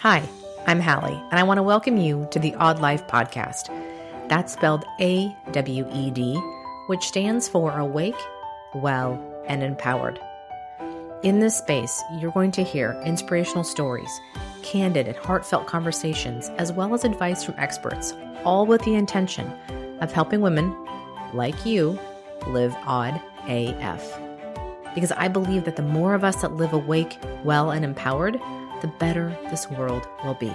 Hi, 0.00 0.28
I'm 0.66 0.78
Hallie, 0.78 1.18
and 1.30 1.40
I 1.40 1.42
want 1.42 1.56
to 1.56 1.62
welcome 1.62 1.96
you 1.96 2.28
to 2.30 2.38
the 2.38 2.54
Awed 2.56 2.80
Life 2.80 3.06
podcast. 3.06 3.68
That's 4.28 4.52
spelled 4.52 4.84
A 5.00 5.34
W 5.52 5.88
E 5.90 6.10
D, 6.10 6.34
which 6.88 7.08
stands 7.08 7.48
for 7.48 7.78
Awake, 7.78 8.14
Well, 8.74 9.18
and 9.46 9.62
Empowered. 9.62 10.20
In 11.22 11.40
this 11.40 11.56
space, 11.56 12.02
you're 12.18 12.30
going 12.32 12.50
to 12.52 12.62
hear 12.62 13.00
inspirational 13.06 13.64
stories, 13.64 14.10
candid 14.62 15.08
and 15.08 15.16
heartfelt 15.16 15.66
conversations, 15.66 16.50
as 16.58 16.74
well 16.74 16.92
as 16.92 17.02
advice 17.02 17.42
from 17.42 17.54
experts, 17.56 18.12
all 18.44 18.66
with 18.66 18.82
the 18.82 18.96
intention 18.96 19.50
of 20.02 20.12
helping 20.12 20.42
women 20.42 20.76
like 21.32 21.64
you 21.64 21.98
live 22.48 22.76
awed 22.84 23.18
AF. 23.48 24.20
Because 24.94 25.12
I 25.12 25.28
believe 25.28 25.64
that 25.64 25.76
the 25.76 25.82
more 25.82 26.12
of 26.12 26.22
us 26.22 26.42
that 26.42 26.52
live 26.52 26.74
awake, 26.74 27.16
well, 27.44 27.70
and 27.70 27.82
empowered, 27.82 28.38
the 28.80 28.88
better 28.98 29.36
this 29.50 29.70
world 29.70 30.06
will 30.24 30.34
be. 30.34 30.52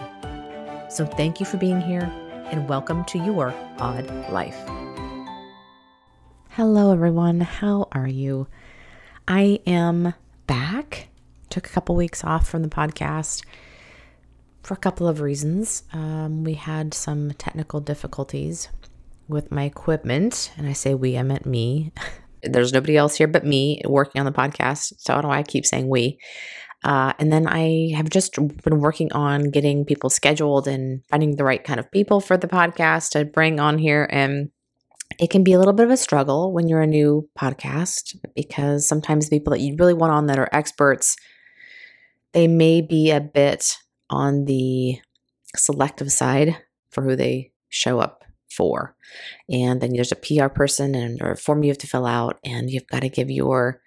So 0.90 1.06
thank 1.06 1.40
you 1.40 1.46
for 1.46 1.58
being 1.58 1.82
here 1.82 2.12
and 2.52 2.68
welcome 2.68 3.04
to 3.06 3.18
your 3.18 3.54
awed 3.80 4.08
life. 4.30 4.58
Hello, 6.52 6.92
everyone. 6.92 7.42
How 7.42 7.88
are 7.94 8.08
you? 8.08 8.48
I 9.28 9.60
am 9.66 10.14
back. 10.48 11.08
Took 11.50 11.66
a 11.68 11.70
couple 11.70 11.96
weeks 11.96 12.24
off 12.24 12.48
from 12.48 12.62
the 12.62 12.70
podcast 12.70 13.44
for 14.64 14.74
a 14.74 14.78
couple 14.78 15.08
of 15.08 15.22
reasons. 15.22 15.84
Um, 15.94 16.44
we 16.44 16.54
had 16.54 16.94
some 16.94 17.32
technical 17.32 17.80
difficulties 17.80 18.70
with 19.28 19.52
my 19.52 19.64
equipment, 19.64 20.52
and 20.58 20.68
I 20.68 20.74
say 20.74 20.94
we, 20.94 21.18
I 21.18 21.24
meant 21.24 21.46
me. 21.46 21.92
There's 22.44 22.74
nobody 22.74 22.98
else 22.98 23.16
here 23.16 23.28
but 23.28 23.46
me 23.46 23.82
working 23.86 24.20
on 24.20 24.26
the 24.26 24.32
podcast, 24.32 24.94
so 24.98 25.14
I 25.14 25.16
don't 25.16 25.24
know 25.24 25.30
why 25.30 25.40
I 25.40 25.44
keep 25.44 25.66
saying 25.66 25.88
we. 25.88 26.20
Uh, 26.84 27.14
and 27.20 27.32
then 27.32 27.48
I 27.48 27.92
have 27.96 28.10
just 28.10 28.36
been 28.36 28.80
working 28.80 29.12
on 29.14 29.52
getting 29.52 29.86
people 29.86 30.10
scheduled 30.10 30.68
and 30.68 31.04
finding 31.10 31.36
the 31.36 31.44
right 31.44 31.64
kind 31.64 31.80
of 31.80 31.92
people 31.92 32.20
for 32.20 32.38
the 32.38 32.48
podcast 32.48 33.12
to 33.12 33.26
bring 33.26 33.60
on 33.60 33.78
here. 33.78 34.08
And 34.10 34.50
it 35.20 35.30
can 35.30 35.44
be 35.44 35.54
a 35.54 35.60
little 35.60 35.74
bit 35.74 35.86
of 35.86 35.92
a 35.92 35.98
struggle 35.98 36.52
when 36.52 36.68
you're 36.68 36.82
a 36.82 36.88
new 36.88 37.30
podcast 37.38 38.16
because 38.36 38.88
sometimes 38.88 39.30
people 39.30 39.52
that 39.52 39.60
you 39.60 39.76
really 39.78 39.94
want 39.94 40.14
on 40.14 40.26
that 40.28 40.40
are 40.40 40.50
experts, 40.52 41.16
they 42.34 42.48
may 42.48 42.82
be 42.82 43.12
a 43.12 43.22
bit 43.22 43.78
on 44.10 44.46
the 44.46 44.98
selective 45.56 46.12
side 46.12 46.58
for 46.90 47.04
who 47.04 47.16
they 47.16 47.52
show 47.70 48.00
up 48.00 48.24
for. 48.50 48.96
And 49.50 49.82
then 49.82 49.94
there's 49.94 50.12
a 50.12 50.16
PR 50.16 50.48
person 50.48 50.96
and 50.96 51.22
or 51.22 51.32
a 51.32 51.38
form 51.38 51.64
you 51.64 51.70
have 51.70 51.78
to 51.80 51.88
fill 51.88 52.06
out, 52.06 52.40
and 52.44 52.70
you've 52.70 52.88
got 52.88 53.02
to 53.02 53.10
give 53.10 53.30
your 53.30 53.82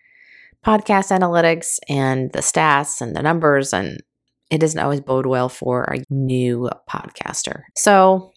podcast 0.65 1.17
analytics 1.17 1.79
and 1.89 2.33
the 2.33 2.41
stats 2.41 3.01
and 3.01 3.15
the 3.15 3.23
numbers, 3.23 3.73
and 3.73 4.03
it 4.51 4.59
doesn't 4.59 4.81
always 4.81 5.01
bode 5.01 5.27
well 5.27 5.49
for 5.49 5.85
a 5.85 6.03
new 6.11 6.71
podcaster. 6.89 7.63
So 7.77 8.33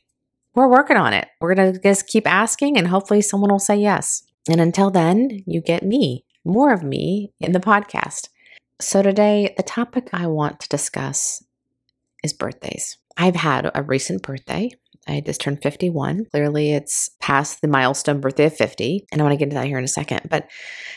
we're 0.58 0.70
working 0.70 0.98
on 0.98 1.14
it. 1.14 1.28
We're 1.40 1.54
going 1.54 1.74
to 1.74 1.80
just 1.80 2.08
keep 2.08 2.26
asking, 2.26 2.78
and 2.78 2.88
hopefully, 2.88 3.22
someone 3.22 3.52
will 3.52 3.60
say 3.60 3.78
yes. 3.78 4.24
And 4.50 4.60
until 4.60 4.90
then, 4.90 5.44
you 5.46 5.62
get 5.62 5.84
me, 5.84 6.26
more 6.44 6.74
of 6.74 6.84
me 6.84 7.32
in 7.40 7.52
the 7.52 7.60
podcast. 7.60 8.30
So, 8.82 9.02
today, 9.02 9.54
the 9.56 9.64
topic 9.64 10.10
I 10.14 10.28
want 10.28 10.60
to 10.62 10.70
discuss 10.70 11.44
is 12.24 12.34
birthdays. 12.34 12.98
I've 13.18 13.36
had 13.36 13.70
a 13.74 13.84
recent 13.84 14.24
birthday. 14.24 14.72
I 15.08 15.22
just 15.22 15.42
turned 15.42 15.62
51. 15.62 16.26
Clearly, 16.32 16.74
it's 16.74 17.10
past 17.20 17.62
the 17.62 17.68
milestone 17.68 18.20
birthday 18.20 18.46
of 18.46 18.56
50. 18.56 19.08
And 19.12 19.22
I 19.22 19.24
want 19.24 19.34
to 19.34 19.38
get 19.38 19.46
into 19.46 19.56
that 19.56 19.68
here 19.68 19.78
in 19.78 19.84
a 19.84 19.88
second. 19.88 20.28
But 20.30 20.50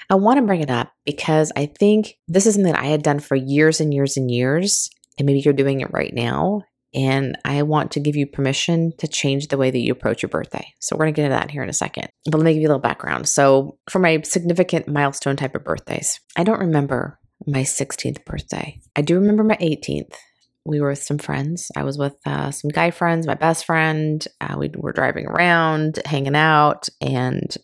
I 0.08 0.16
want 0.16 0.38
to 0.38 0.46
bring 0.46 0.60
it 0.60 0.70
up 0.70 0.92
because 1.10 1.50
I 1.56 1.66
think 1.66 2.14
this 2.28 2.46
is 2.46 2.54
something 2.54 2.72
that 2.72 2.82
I 2.82 2.86
had 2.86 3.02
done 3.02 3.18
for 3.18 3.34
years 3.34 3.80
and 3.80 3.92
years 3.92 4.16
and 4.16 4.30
years. 4.30 4.88
And 5.18 5.26
maybe 5.26 5.40
you're 5.40 5.52
doing 5.52 5.80
it 5.80 5.92
right 5.92 6.14
now. 6.14 6.62
And 6.94 7.36
I 7.44 7.62
want 7.62 7.92
to 7.92 8.00
give 8.00 8.16
you 8.16 8.26
permission 8.26 8.92
to 8.98 9.06
change 9.06 9.48
the 9.48 9.56
way 9.56 9.70
that 9.70 9.78
you 9.78 9.92
approach 9.92 10.22
your 10.22 10.28
birthday. 10.28 10.66
So, 10.80 10.96
we're 10.96 11.04
going 11.04 11.14
to 11.14 11.16
get 11.16 11.24
into 11.26 11.36
that 11.36 11.50
here 11.50 11.62
in 11.62 11.68
a 11.68 11.72
second. 11.74 12.08
But 12.24 12.38
let 12.38 12.44
me 12.44 12.54
give 12.54 12.62
you 12.62 12.68
a 12.68 12.70
little 12.70 12.80
background. 12.80 13.28
So, 13.28 13.78
for 13.88 14.00
my 14.00 14.22
significant 14.22 14.88
milestone 14.88 15.36
type 15.36 15.54
of 15.54 15.62
birthdays, 15.62 16.18
I 16.36 16.42
don't 16.42 16.58
remember 16.58 17.20
my 17.46 17.62
16th 17.62 18.24
birthday. 18.24 18.80
I 18.96 19.02
do 19.02 19.14
remember 19.14 19.44
my 19.44 19.56
18th 19.56 20.14
we 20.64 20.80
were 20.80 20.90
with 20.90 21.02
some 21.02 21.18
friends. 21.18 21.70
I 21.76 21.84
was 21.84 21.96
with 21.96 22.16
uh, 22.26 22.50
some 22.50 22.70
guy 22.70 22.90
friends, 22.90 23.26
my 23.26 23.34
best 23.34 23.64
friend. 23.64 24.24
Uh, 24.40 24.56
we 24.58 24.70
were 24.76 24.92
driving 24.92 25.26
around, 25.26 25.98
hanging 26.04 26.36
out, 26.36 26.88
and 27.00 27.54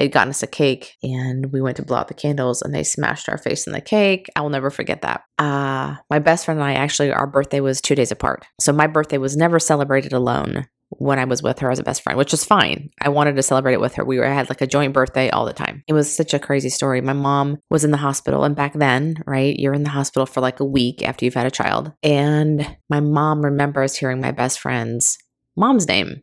they'd 0.00 0.12
gotten 0.12 0.30
us 0.30 0.42
a 0.42 0.46
cake 0.46 0.96
and 1.02 1.52
we 1.52 1.60
went 1.60 1.76
to 1.76 1.82
blow 1.82 1.98
out 1.98 2.08
the 2.08 2.14
candles 2.14 2.62
and 2.62 2.74
they 2.74 2.82
smashed 2.82 3.28
our 3.28 3.36
face 3.36 3.66
in 3.66 3.74
the 3.74 3.82
cake. 3.82 4.30
I 4.34 4.40
will 4.40 4.48
never 4.48 4.70
forget 4.70 5.02
that. 5.02 5.24
Uh, 5.38 5.96
my 6.08 6.18
best 6.18 6.46
friend 6.46 6.58
and 6.58 6.66
I 6.66 6.72
actually, 6.72 7.12
our 7.12 7.26
birthday 7.26 7.60
was 7.60 7.82
two 7.82 7.94
days 7.94 8.10
apart. 8.10 8.46
So 8.60 8.72
my 8.72 8.86
birthday 8.86 9.18
was 9.18 9.36
never 9.36 9.58
celebrated 9.58 10.14
alone 10.14 10.66
when 10.88 11.18
I 11.18 11.26
was 11.26 11.42
with 11.42 11.58
her 11.58 11.70
as 11.70 11.78
a 11.78 11.82
best 11.82 12.02
friend, 12.02 12.16
which 12.16 12.32
is 12.32 12.46
fine. 12.46 12.88
I 13.00 13.10
wanted 13.10 13.36
to 13.36 13.42
celebrate 13.42 13.74
it 13.74 13.80
with 13.80 13.94
her. 13.94 14.04
We 14.04 14.18
were 14.18 14.24
had 14.24 14.48
like 14.48 14.62
a 14.62 14.66
joint 14.66 14.94
birthday 14.94 15.28
all 15.28 15.44
the 15.44 15.52
time. 15.52 15.84
It 15.86 15.92
was 15.92 16.12
such 16.12 16.32
a 16.32 16.38
crazy 16.38 16.70
story. 16.70 17.02
My 17.02 17.12
mom 17.12 17.58
was 17.68 17.84
in 17.84 17.90
the 17.90 17.96
hospital, 17.96 18.42
and 18.42 18.56
back 18.56 18.72
then, 18.72 19.22
right, 19.24 19.56
you're 19.56 19.74
in 19.74 19.84
the 19.84 19.90
hospital 19.90 20.26
for 20.26 20.40
like 20.40 20.58
a 20.58 20.64
week 20.64 21.06
after 21.06 21.24
you've 21.24 21.34
had 21.34 21.46
a 21.46 21.50
child. 21.50 21.92
And 22.02 22.76
my 22.88 22.98
mom 22.98 23.42
remembers 23.42 23.94
hearing 23.94 24.20
my 24.20 24.32
best 24.32 24.58
friend's 24.58 25.16
mom's 25.56 25.86
name 25.86 26.22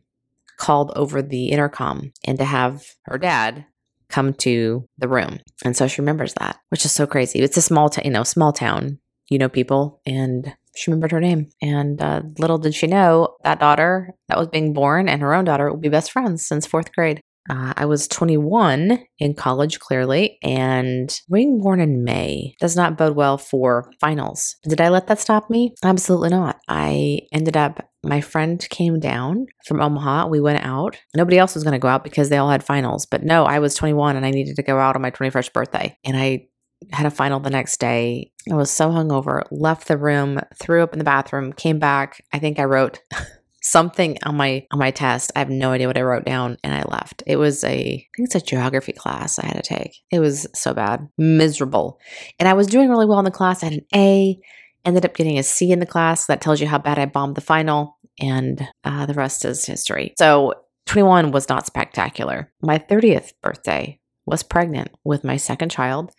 called 0.58 0.92
over 0.96 1.22
the 1.22 1.46
intercom 1.46 2.12
and 2.24 2.38
to 2.38 2.44
have 2.44 2.84
her 3.04 3.16
dad 3.18 3.64
come 4.08 4.34
to 4.34 4.86
the 4.98 5.08
room. 5.08 5.38
And 5.64 5.76
so 5.76 5.86
she 5.86 6.00
remembers 6.00 6.34
that, 6.34 6.58
which 6.70 6.84
is 6.84 6.92
so 6.92 7.06
crazy. 7.06 7.40
It's 7.40 7.56
a 7.56 7.62
small 7.62 7.88
town, 7.88 8.04
you 8.04 8.10
know, 8.10 8.24
small 8.24 8.52
town, 8.52 8.98
you 9.28 9.38
know, 9.38 9.48
people. 9.48 10.00
And 10.06 10.54
she 10.74 10.90
remembered 10.90 11.12
her 11.12 11.20
name. 11.20 11.48
And 11.60 12.00
uh, 12.00 12.22
little 12.38 12.58
did 12.58 12.74
she 12.74 12.86
know 12.86 13.36
that 13.44 13.60
daughter 13.60 14.14
that 14.28 14.38
was 14.38 14.48
being 14.48 14.72
born 14.72 15.08
and 15.08 15.22
her 15.22 15.34
own 15.34 15.44
daughter 15.44 15.70
will 15.70 15.78
be 15.78 15.88
best 15.88 16.12
friends 16.12 16.46
since 16.46 16.66
fourth 16.66 16.92
grade. 16.92 17.20
Uh, 17.48 17.72
I 17.76 17.86
was 17.86 18.08
21 18.08 18.98
in 19.18 19.34
college, 19.34 19.78
clearly, 19.80 20.38
and 20.42 21.18
being 21.32 21.60
born 21.60 21.80
in 21.80 22.04
May 22.04 22.54
does 22.60 22.76
not 22.76 22.98
bode 22.98 23.16
well 23.16 23.38
for 23.38 23.90
finals. 24.00 24.56
Did 24.64 24.80
I 24.80 24.88
let 24.88 25.06
that 25.06 25.18
stop 25.18 25.48
me? 25.48 25.74
Absolutely 25.82 26.30
not. 26.30 26.60
I 26.68 27.20
ended 27.32 27.56
up, 27.56 27.88
my 28.04 28.20
friend 28.20 28.64
came 28.70 29.00
down 29.00 29.46
from 29.66 29.80
Omaha. 29.80 30.26
We 30.26 30.40
went 30.40 30.64
out. 30.64 30.96
Nobody 31.16 31.38
else 31.38 31.54
was 31.54 31.64
going 31.64 31.72
to 31.72 31.78
go 31.78 31.88
out 31.88 32.04
because 32.04 32.28
they 32.28 32.36
all 32.36 32.50
had 32.50 32.64
finals. 32.64 33.06
But 33.06 33.22
no, 33.22 33.44
I 33.44 33.58
was 33.58 33.74
21 33.74 34.16
and 34.16 34.26
I 34.26 34.30
needed 34.30 34.56
to 34.56 34.62
go 34.62 34.78
out 34.78 34.96
on 34.96 35.02
my 35.02 35.10
21st 35.10 35.52
birthday. 35.52 35.96
And 36.04 36.16
I 36.16 36.48
had 36.92 37.06
a 37.06 37.10
final 37.10 37.40
the 37.40 37.50
next 37.50 37.80
day. 37.80 38.32
I 38.50 38.54
was 38.54 38.70
so 38.70 38.90
hungover, 38.90 39.42
left 39.50 39.88
the 39.88 39.98
room, 39.98 40.38
threw 40.60 40.82
up 40.82 40.92
in 40.92 40.98
the 40.98 41.04
bathroom, 41.04 41.52
came 41.52 41.78
back. 41.78 42.22
I 42.32 42.38
think 42.38 42.58
I 42.58 42.64
wrote 42.64 43.00
something 43.62 44.18
on 44.24 44.36
my 44.36 44.66
on 44.70 44.78
my 44.78 44.90
test. 44.90 45.32
I 45.34 45.40
have 45.40 45.50
no 45.50 45.72
idea 45.72 45.86
what 45.86 45.98
I 45.98 46.02
wrote 46.02 46.24
down 46.24 46.58
and 46.62 46.74
I 46.74 46.82
left. 46.82 47.22
It 47.26 47.36
was 47.36 47.64
a 47.64 47.68
I 47.68 48.06
think 48.16 48.26
it's 48.26 48.34
a 48.34 48.40
geography 48.40 48.92
class 48.92 49.38
I 49.38 49.46
had 49.46 49.56
to 49.56 49.62
take. 49.62 49.96
It 50.10 50.20
was 50.20 50.46
so 50.54 50.74
bad. 50.74 51.08
Miserable. 51.18 51.98
And 52.38 52.48
I 52.48 52.54
was 52.54 52.66
doing 52.66 52.88
really 52.88 53.06
well 53.06 53.18
in 53.18 53.24
the 53.24 53.30
class. 53.30 53.62
I 53.62 53.66
had 53.66 53.74
an 53.74 53.86
A, 53.94 54.38
ended 54.84 55.04
up 55.04 55.14
getting 55.14 55.38
a 55.38 55.42
C 55.42 55.72
in 55.72 55.80
the 55.80 55.86
class. 55.86 56.26
That 56.26 56.40
tells 56.40 56.60
you 56.60 56.66
how 56.66 56.78
bad 56.78 56.98
I 56.98 57.06
bombed 57.06 57.34
the 57.34 57.40
final 57.40 57.98
and 58.20 58.66
uh, 58.84 59.06
the 59.06 59.14
rest 59.14 59.44
is 59.44 59.64
history. 59.64 60.14
So 60.18 60.54
21 60.86 61.32
was 61.32 61.48
not 61.48 61.66
spectacular. 61.66 62.52
My 62.62 62.78
30th 62.78 63.32
birthday 63.42 64.00
was 64.26 64.42
pregnant 64.42 64.90
with 65.04 65.24
my 65.24 65.36
second 65.36 65.70
child. 65.70 66.12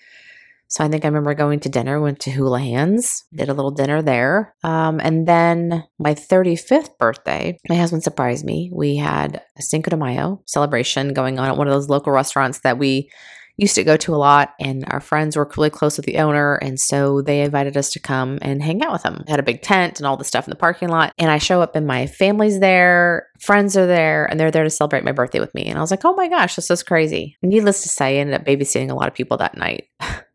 So 0.70 0.84
I 0.84 0.88
think 0.88 1.04
I 1.04 1.08
remember 1.08 1.34
going 1.34 1.60
to 1.62 1.70
dinner, 1.70 2.00
went 2.00 2.20
to 2.22 2.32
Hula 2.32 2.60
Hands, 2.60 3.24
did 3.34 3.50
a 3.50 3.54
little 3.56 3.72
dinner 3.72 4.04
there. 4.04 4.54
Um, 4.64 5.00
and 5.02 5.28
then 5.28 5.84
my 5.98 6.14
35th 6.14 6.98
birthday, 7.00 7.58
my 7.68 7.76
husband 7.76 8.04
surprised 8.04 8.46
me. 8.46 8.70
We 8.72 8.96
had 8.96 9.42
a 9.58 9.62
Cinco 9.64 9.90
de 9.90 9.98
Mayo 9.98 10.44
celebration 10.46 11.14
going 11.14 11.40
on 11.40 11.50
at 11.50 11.58
one 11.58 11.68
of 11.68 11.74
those 11.74 11.90
local 11.90 12.14
restaurants 12.14 12.60
that 12.60 12.78
we 12.78 13.10
used 13.58 13.76
to 13.76 13.84
go 13.84 13.98
to 13.98 14.16
a 14.16 14.18
lot 14.18 14.54
and 14.60 14.86
our 14.88 15.02
friends 15.02 15.36
were 15.36 15.50
really 15.58 15.70
close 15.70 15.98
with 15.98 16.06
the 16.06 16.18
owner 16.20 16.56
and 16.56 16.80
so 16.80 17.22
they 17.22 17.42
invited 17.42 17.76
us 17.76 17.92
to 17.92 18.00
come 18.00 18.40
and 18.42 18.64
hang 18.64 18.82
out 18.82 18.94
with 18.94 19.04
them 19.04 19.22
had 19.28 19.40
a 19.40 19.44
big 19.44 19.62
tent 19.62 20.00
and 20.00 20.08
all 20.08 20.16
the 20.16 20.24
stuff 20.24 20.48
in 20.48 20.50
the 20.50 20.56
parking 20.56 20.88
lot 20.88 21.12
and 21.18 21.30
i 21.30 21.38
show 21.38 21.62
up 21.62 21.76
and 21.76 21.86
my 21.86 22.08
family's 22.08 22.62
there 22.62 23.28
friends 23.42 23.76
are 23.76 23.86
there 23.86 24.26
and 24.26 24.40
they're 24.40 24.50
there 24.50 24.64
to 24.64 24.70
celebrate 24.70 25.04
my 25.04 25.12
birthday 25.12 25.42
with 25.42 25.54
me 25.54 25.66
and 25.66 25.78
i 25.78 25.82
was 25.82 25.92
like 25.92 26.06
oh 26.06 26.14
my 26.14 26.30
gosh 26.30 26.56
this 26.56 26.72
is 26.72 26.84
crazy 26.84 27.38
needless 27.42 27.84
to 27.84 27.90
say 27.90 28.18
i 28.18 28.22
ended 28.22 28.34
up 28.34 28.46
babysitting 28.46 28.90
a 28.90 28.96
lot 28.96 29.10
of 29.10 29.14
people 29.14 29.36
that 29.36 29.58
night 29.58 29.90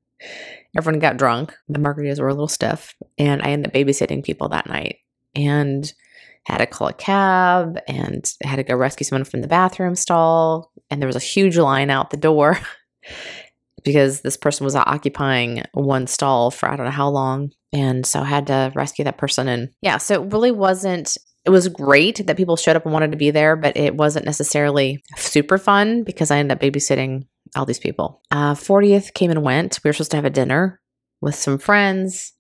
Everyone 0.77 1.01
got 1.01 1.17
drunk. 1.17 1.55
The 1.69 1.79
margaritas 1.79 2.21
were 2.21 2.29
a 2.29 2.35
little 2.35 2.49
stiff, 2.49 2.95
and 3.19 3.43
I 3.43 3.47
ended 3.47 3.69
up 3.69 3.75
babysitting 3.75 4.25
people 4.25 4.49
that 4.49 4.69
night 4.69 4.99
and 5.35 5.93
had 6.47 6.59
to 6.59 6.67
call 6.67 6.89
a 6.89 6.93
cab 6.93 7.79
and 7.89 8.31
had 8.43 8.57
to 8.57 8.63
go 8.63 8.75
rescue 8.77 9.05
someone 9.05 9.25
from 9.25 9.41
the 9.41 9.49
bathroom 9.49 9.95
stall. 9.95 10.73
And 10.91 11.01
there 11.01 11.07
was 11.07 11.17
a 11.17 11.21
huge 11.21 11.57
line 11.57 11.91
out 11.91 12.11
the 12.11 12.17
door 12.17 12.59
because 13.85 14.21
this 14.21 14.37
person 14.37 14.65
was 14.65 14.77
occupying 14.77 15.63
one 15.73 16.07
stall 16.07 16.51
for 16.51 16.69
I 16.69 16.77
don't 16.77 16.87
know 16.87 16.93
how 16.93 17.09
long. 17.09 17.51
And 17.73 18.05
so 18.05 18.21
I 18.21 18.27
had 18.27 18.47
to 18.49 18.73
rescue 18.75 19.05
that 19.05 19.19
person. 19.19 19.49
And 19.49 19.71
yeah, 19.81 19.97
so 19.99 20.23
it 20.23 20.33
really 20.33 20.53
wasn't 20.53 21.17
it 21.45 21.51
was 21.51 21.69
great 21.69 22.27
that 22.27 22.37
people 22.39 22.57
showed 22.57 22.77
up 22.77 22.85
and 22.85 22.93
wanted 22.93 23.11
to 23.11 23.19
be 23.19 23.31
there, 23.31 23.55
but 23.55 23.77
it 23.77 23.95
wasn't 23.95 24.25
necessarily 24.25 25.05
super 25.17 25.59
fun 25.59 26.03
because 26.03 26.31
I 26.31 26.39
ended 26.39 26.57
up 26.57 26.63
babysitting 26.63 27.27
all 27.57 27.67
these 27.67 27.79
people. 27.79 28.23
Uh, 28.31 28.55
40th 28.55 29.15
came 29.15 29.31
and 29.31 29.43
went. 29.43 29.81
We 29.83 29.89
were 29.89 29.93
supposed 29.93 30.11
to 30.13 30.17
have 30.17 30.25
a 30.25 30.31
dinner 30.31 30.81
with 31.21 31.35
some 31.35 31.59
friends. 31.59 32.33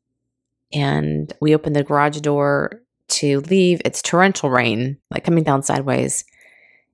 and 0.73 1.33
we 1.41 1.55
opened 1.55 1.77
the 1.77 1.85
garage 1.85 2.21
door 2.21 2.83
to 3.07 3.41
leave. 3.41 3.81
It's 3.85 4.03
torrential 4.03 4.51
rain, 4.51 4.99
like 5.11 5.25
coming 5.25 5.45
down 5.45 5.63
sideways. 5.63 6.25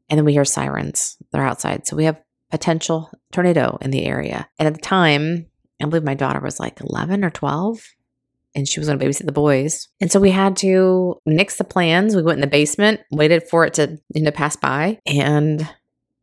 And 0.08 0.18
then 0.18 0.24
we 0.24 0.32
hear 0.32 0.44
sirens. 0.44 1.16
They're 1.32 1.46
outside. 1.46 1.86
So 1.86 1.96
we 1.96 2.04
have 2.04 2.20
potential 2.50 3.10
tornado 3.32 3.78
in 3.80 3.90
the 3.90 4.04
area. 4.04 4.48
And 4.58 4.66
at 4.66 4.74
the 4.74 4.80
time, 4.80 5.46
I 5.80 5.86
believe 5.86 6.04
my 6.04 6.14
daughter 6.14 6.40
was 6.40 6.60
like 6.60 6.80
11 6.80 7.24
or 7.24 7.30
12 7.30 7.80
and 8.54 8.68
she 8.68 8.80
was 8.80 8.88
going 8.88 8.98
to 8.98 9.04
babysit 9.04 9.26
the 9.26 9.32
boys. 9.32 9.88
And 10.00 10.10
so 10.10 10.20
we 10.20 10.30
had 10.30 10.56
to 10.58 11.20
nix 11.24 11.56
the 11.56 11.64
plans. 11.64 12.16
We 12.16 12.22
went 12.22 12.38
in 12.38 12.40
the 12.42 12.46
basement, 12.48 13.00
waited 13.10 13.48
for 13.48 13.64
it 13.64 13.74
to 13.74 13.98
you 14.14 14.22
know 14.22 14.30
pass 14.30 14.56
by, 14.56 14.98
and 15.06 15.68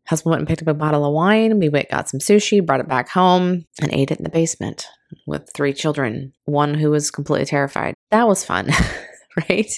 husband 0.07 0.31
went 0.31 0.41
and 0.41 0.47
picked 0.47 0.61
up 0.61 0.67
a 0.67 0.73
bottle 0.73 1.05
of 1.05 1.13
wine. 1.13 1.59
We 1.59 1.69
went 1.69 1.89
got 1.89 2.09
some 2.09 2.19
sushi, 2.19 2.65
brought 2.65 2.79
it 2.79 2.87
back 2.87 3.09
home, 3.09 3.65
and 3.81 3.93
ate 3.93 4.11
it 4.11 4.19
in 4.19 4.23
the 4.23 4.29
basement 4.29 4.87
with 5.25 5.49
three 5.53 5.73
children. 5.73 6.33
One 6.45 6.73
who 6.73 6.91
was 6.91 7.11
completely 7.11 7.45
terrified. 7.45 7.93
That 8.11 8.27
was 8.27 8.43
fun. 8.43 8.69
right? 9.49 9.71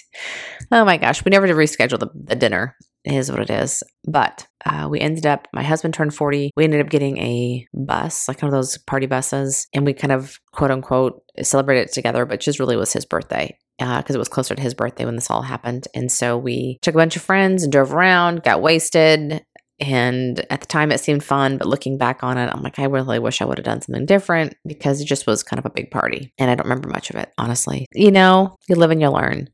Oh 0.72 0.86
my 0.86 0.98
gosh, 0.98 1.24
we 1.24 1.30
never 1.30 1.48
did 1.48 1.56
reschedule 1.56 2.00
the, 2.00 2.10
the 2.14 2.36
dinner. 2.36 2.76
It 3.06 3.14
is 3.14 3.32
what 3.32 3.42
it 3.42 3.50
is. 3.50 3.82
But 4.06 4.46
uh, 4.66 4.88
we 4.90 5.00
ended 5.00 5.26
up, 5.26 5.48
my 5.54 5.64
husband 5.64 5.94
turned 5.94 6.14
40. 6.14 6.52
We 6.56 6.64
ended 6.64 6.82
up 6.82 6.90
getting 6.90 7.18
a 7.18 7.66
bus, 7.74 8.28
like 8.28 8.42
one 8.42 8.50
of 8.50 8.54
those 8.54 8.78
party 8.78 9.06
buses, 9.06 9.68
and 9.74 9.86
we 9.86 9.94
kind 9.94 10.12
of 10.12 10.38
quote 10.52 10.72
unquote 10.72 11.22
celebrated 11.42 11.90
it 11.90 11.94
together, 11.94 12.26
but 12.26 12.42
just 12.42 12.60
really 12.60 12.76
was 12.76 12.94
his 12.94 13.06
birthday 13.06 13.58
because 13.80 14.12
uh, 14.12 14.14
it 14.16 14.18
was 14.18 14.28
closer 14.28 14.56
to 14.56 14.62
his 14.62 14.74
birthday 14.74 15.06
when 15.06 15.16
this 15.16 15.32
all 15.32 15.42
happened. 15.42 15.88
And 15.96 16.12
so 16.12 16.38
we 16.38 16.80
took 16.82 16.96
a 16.96 16.98
bunch 16.98 17.16
of 17.16 17.22
friends 17.22 17.64
and 17.64 17.72
drove 17.72 17.94
around, 17.94 18.44
got 18.44 18.62
wasted. 18.62 19.42
And 19.80 20.46
at 20.50 20.62
the 20.62 20.68
time, 20.68 20.92
it 20.92 21.00
seemed 21.00 21.24
fun, 21.24 21.58
but 21.58 21.68
looking 21.68 21.98
back 21.98 22.24
on 22.24 22.38
it, 22.38 22.50
I'm 22.54 22.62
like, 22.62 22.80
I 22.80 22.86
really 22.86 23.20
wish 23.20 23.42
I 23.42 23.46
would 23.46 23.58
have 23.58 23.66
done 23.66 23.82
something 23.82 24.06
different 24.06 24.56
because 24.66 25.00
it 25.00 25.06
just 25.06 25.26
was 25.26 25.44
kind 25.44 25.60
of 25.60 25.66
a 25.66 25.70
big 25.70 25.90
party. 25.90 26.34
And 26.38 26.52
I 26.52 26.56
don't 26.56 26.66
remember 26.66 26.90
much 26.90 27.10
of 27.10 27.16
it, 27.16 27.32
honestly. 27.38 27.86
You 27.94 28.12
know, 28.12 28.56
you 28.68 28.76
live 28.76 28.92
and 28.92 29.02
you 29.02 29.10
learn. 29.10 29.50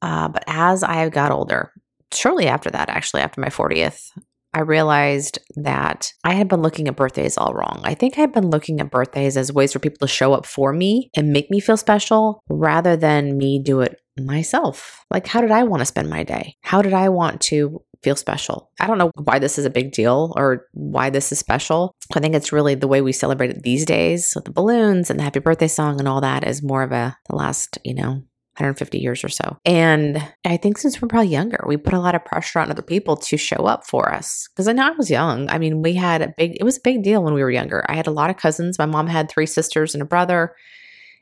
Uh, 0.00 0.28
but 0.28 0.44
as 0.46 0.82
I 0.82 1.08
got 1.10 1.32
older, 1.32 1.72
shortly 2.12 2.48
after 2.48 2.70
that, 2.70 2.88
actually, 2.88 3.22
after 3.22 3.40
my 3.40 3.48
40th, 3.48 4.10
I 4.54 4.60
realized 4.60 5.38
that 5.56 6.12
I 6.24 6.34
had 6.34 6.48
been 6.48 6.60
looking 6.60 6.86
at 6.86 6.96
birthdays 6.96 7.38
all 7.38 7.54
wrong. 7.54 7.80
I 7.84 7.94
think 7.94 8.18
I 8.18 8.20
had 8.20 8.32
been 8.32 8.50
looking 8.50 8.80
at 8.80 8.90
birthdays 8.90 9.36
as 9.36 9.52
ways 9.52 9.72
for 9.72 9.78
people 9.78 10.06
to 10.06 10.12
show 10.12 10.34
up 10.34 10.44
for 10.44 10.72
me 10.72 11.10
and 11.16 11.32
make 11.32 11.50
me 11.50 11.58
feel 11.58 11.78
special 11.78 12.42
rather 12.50 12.96
than 12.96 13.38
me 13.38 13.62
do 13.62 13.80
it 13.80 13.98
myself. 14.18 15.04
Like, 15.10 15.26
how 15.26 15.40
did 15.40 15.50
I 15.50 15.62
want 15.62 15.80
to 15.80 15.86
spend 15.86 16.10
my 16.10 16.22
day? 16.22 16.56
How 16.62 16.82
did 16.82 16.92
I 16.92 17.08
want 17.08 17.40
to 17.42 17.82
feel 18.02 18.16
special? 18.16 18.70
I 18.80 18.86
don't 18.86 18.98
know 18.98 19.10
why 19.14 19.38
this 19.38 19.58
is 19.58 19.64
a 19.64 19.70
big 19.70 19.92
deal 19.92 20.32
or 20.36 20.66
why 20.72 21.10
this 21.10 21.32
is 21.32 21.38
special. 21.38 21.94
I 22.14 22.20
think 22.20 22.34
it's 22.34 22.52
really 22.52 22.74
the 22.74 22.88
way 22.88 23.00
we 23.00 23.12
celebrate 23.12 23.50
it 23.50 23.62
these 23.62 23.84
days 23.84 24.32
with 24.34 24.44
the 24.44 24.52
balloons 24.52 25.10
and 25.10 25.18
the 25.18 25.24
happy 25.24 25.40
birthday 25.40 25.68
song 25.68 25.98
and 25.98 26.08
all 26.08 26.20
that 26.20 26.46
is 26.46 26.62
more 26.62 26.82
of 26.82 26.92
a, 26.92 27.16
the 27.28 27.36
last, 27.36 27.78
you 27.84 27.94
know, 27.94 28.22
150 28.56 28.98
years 28.98 29.24
or 29.24 29.30
so. 29.30 29.56
And 29.64 30.22
I 30.44 30.58
think 30.58 30.76
since 30.76 31.00
we're 31.00 31.08
probably 31.08 31.28
younger, 31.28 31.64
we 31.66 31.78
put 31.78 31.94
a 31.94 32.00
lot 32.00 32.14
of 32.14 32.24
pressure 32.24 32.58
on 32.58 32.70
other 32.70 32.82
people 32.82 33.16
to 33.16 33.36
show 33.38 33.64
up 33.64 33.86
for 33.86 34.12
us. 34.12 34.46
Because 34.48 34.68
I 34.68 34.72
know 34.72 34.86
I 34.86 34.90
was 34.90 35.10
young. 35.10 35.48
I 35.48 35.58
mean, 35.58 35.80
we 35.80 35.94
had 35.94 36.20
a 36.20 36.34
big, 36.36 36.56
it 36.60 36.64
was 36.64 36.76
a 36.76 36.82
big 36.84 37.02
deal 37.02 37.22
when 37.22 37.32
we 37.32 37.42
were 37.42 37.50
younger. 37.50 37.82
I 37.88 37.94
had 37.94 38.06
a 38.06 38.12
lot 38.12 38.28
of 38.28 38.36
cousins. 38.36 38.78
My 38.78 38.84
mom 38.84 39.06
had 39.06 39.30
three 39.30 39.46
sisters 39.46 39.94
and 39.94 40.02
a 40.02 40.06
brother, 40.06 40.54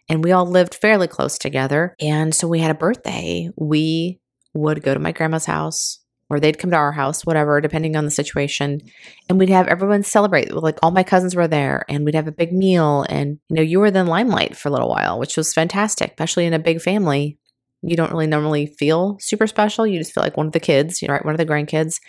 and 0.09 0.25
we 0.25 0.33
all 0.33 0.47
lived 0.47 0.75
fairly 0.75 1.07
close 1.07 1.39
together. 1.39 1.95
And 2.01 2.35
so 2.35 2.49
we 2.49 2.59
had 2.59 2.73
a 2.73 2.79
birthday. 2.79 3.49
We 3.57 4.21
would 4.53 4.83
go 4.83 4.93
to 4.93 5.01
my 5.01 5.13
grandma's 5.13 5.47
house 5.47 6.00
or 6.31 6.39
they'd 6.39 6.59
come 6.59 6.71
to 6.71 6.77
our 6.77 6.93
house, 6.93 7.27
whatever, 7.27 7.61
depending 7.61 7.97
on 7.97 8.05
the 8.05 8.11
situation. 8.11 8.81
And 9.29 9.39
we'd 9.39 9.49
have 9.49 9.67
everyone 9.67 10.05
celebrate. 10.05 10.53
Like 10.53 10.79
all 10.83 10.93
my 10.93 11.03
cousins 11.03 11.35
were 11.35 11.49
there 11.49 11.85
and 11.89 12.05
we'd 12.05 12.15
have 12.15 12.29
a 12.29 12.33
big 12.33 12.53
meal. 12.53 13.05
And, 13.09 13.41
you 13.49 13.57
know, 13.57 13.63
you 13.63 13.81
were 13.81 13.91
then 13.91 14.07
limelight 14.07 14.57
for 14.57 14.69
a 14.69 14.73
little 14.73 14.89
while, 14.89 15.19
which 15.19 15.37
was 15.37 15.53
fantastic, 15.53 16.11
especially 16.11 16.47
in 16.47 16.55
a 16.55 16.61
big 16.61 16.81
family. 16.81 17.37
You 17.83 17.97
don't 17.97 18.13
really 18.13 18.29
normally 18.29 18.67
feel 18.67 19.17
super 19.21 19.47
special. 19.47 19.87
You 19.87 19.99
just 19.99 20.13
feel 20.13 20.23
like 20.23 20.37
one 20.37 20.47
of 20.47 20.53
the 20.53 20.61
kids, 20.61 21.03
you 21.03 21.09
know, 21.09 21.15
right? 21.15 21.25
One 21.25 21.35
of 21.35 21.39
the 21.39 21.47
grandkids. 21.47 22.01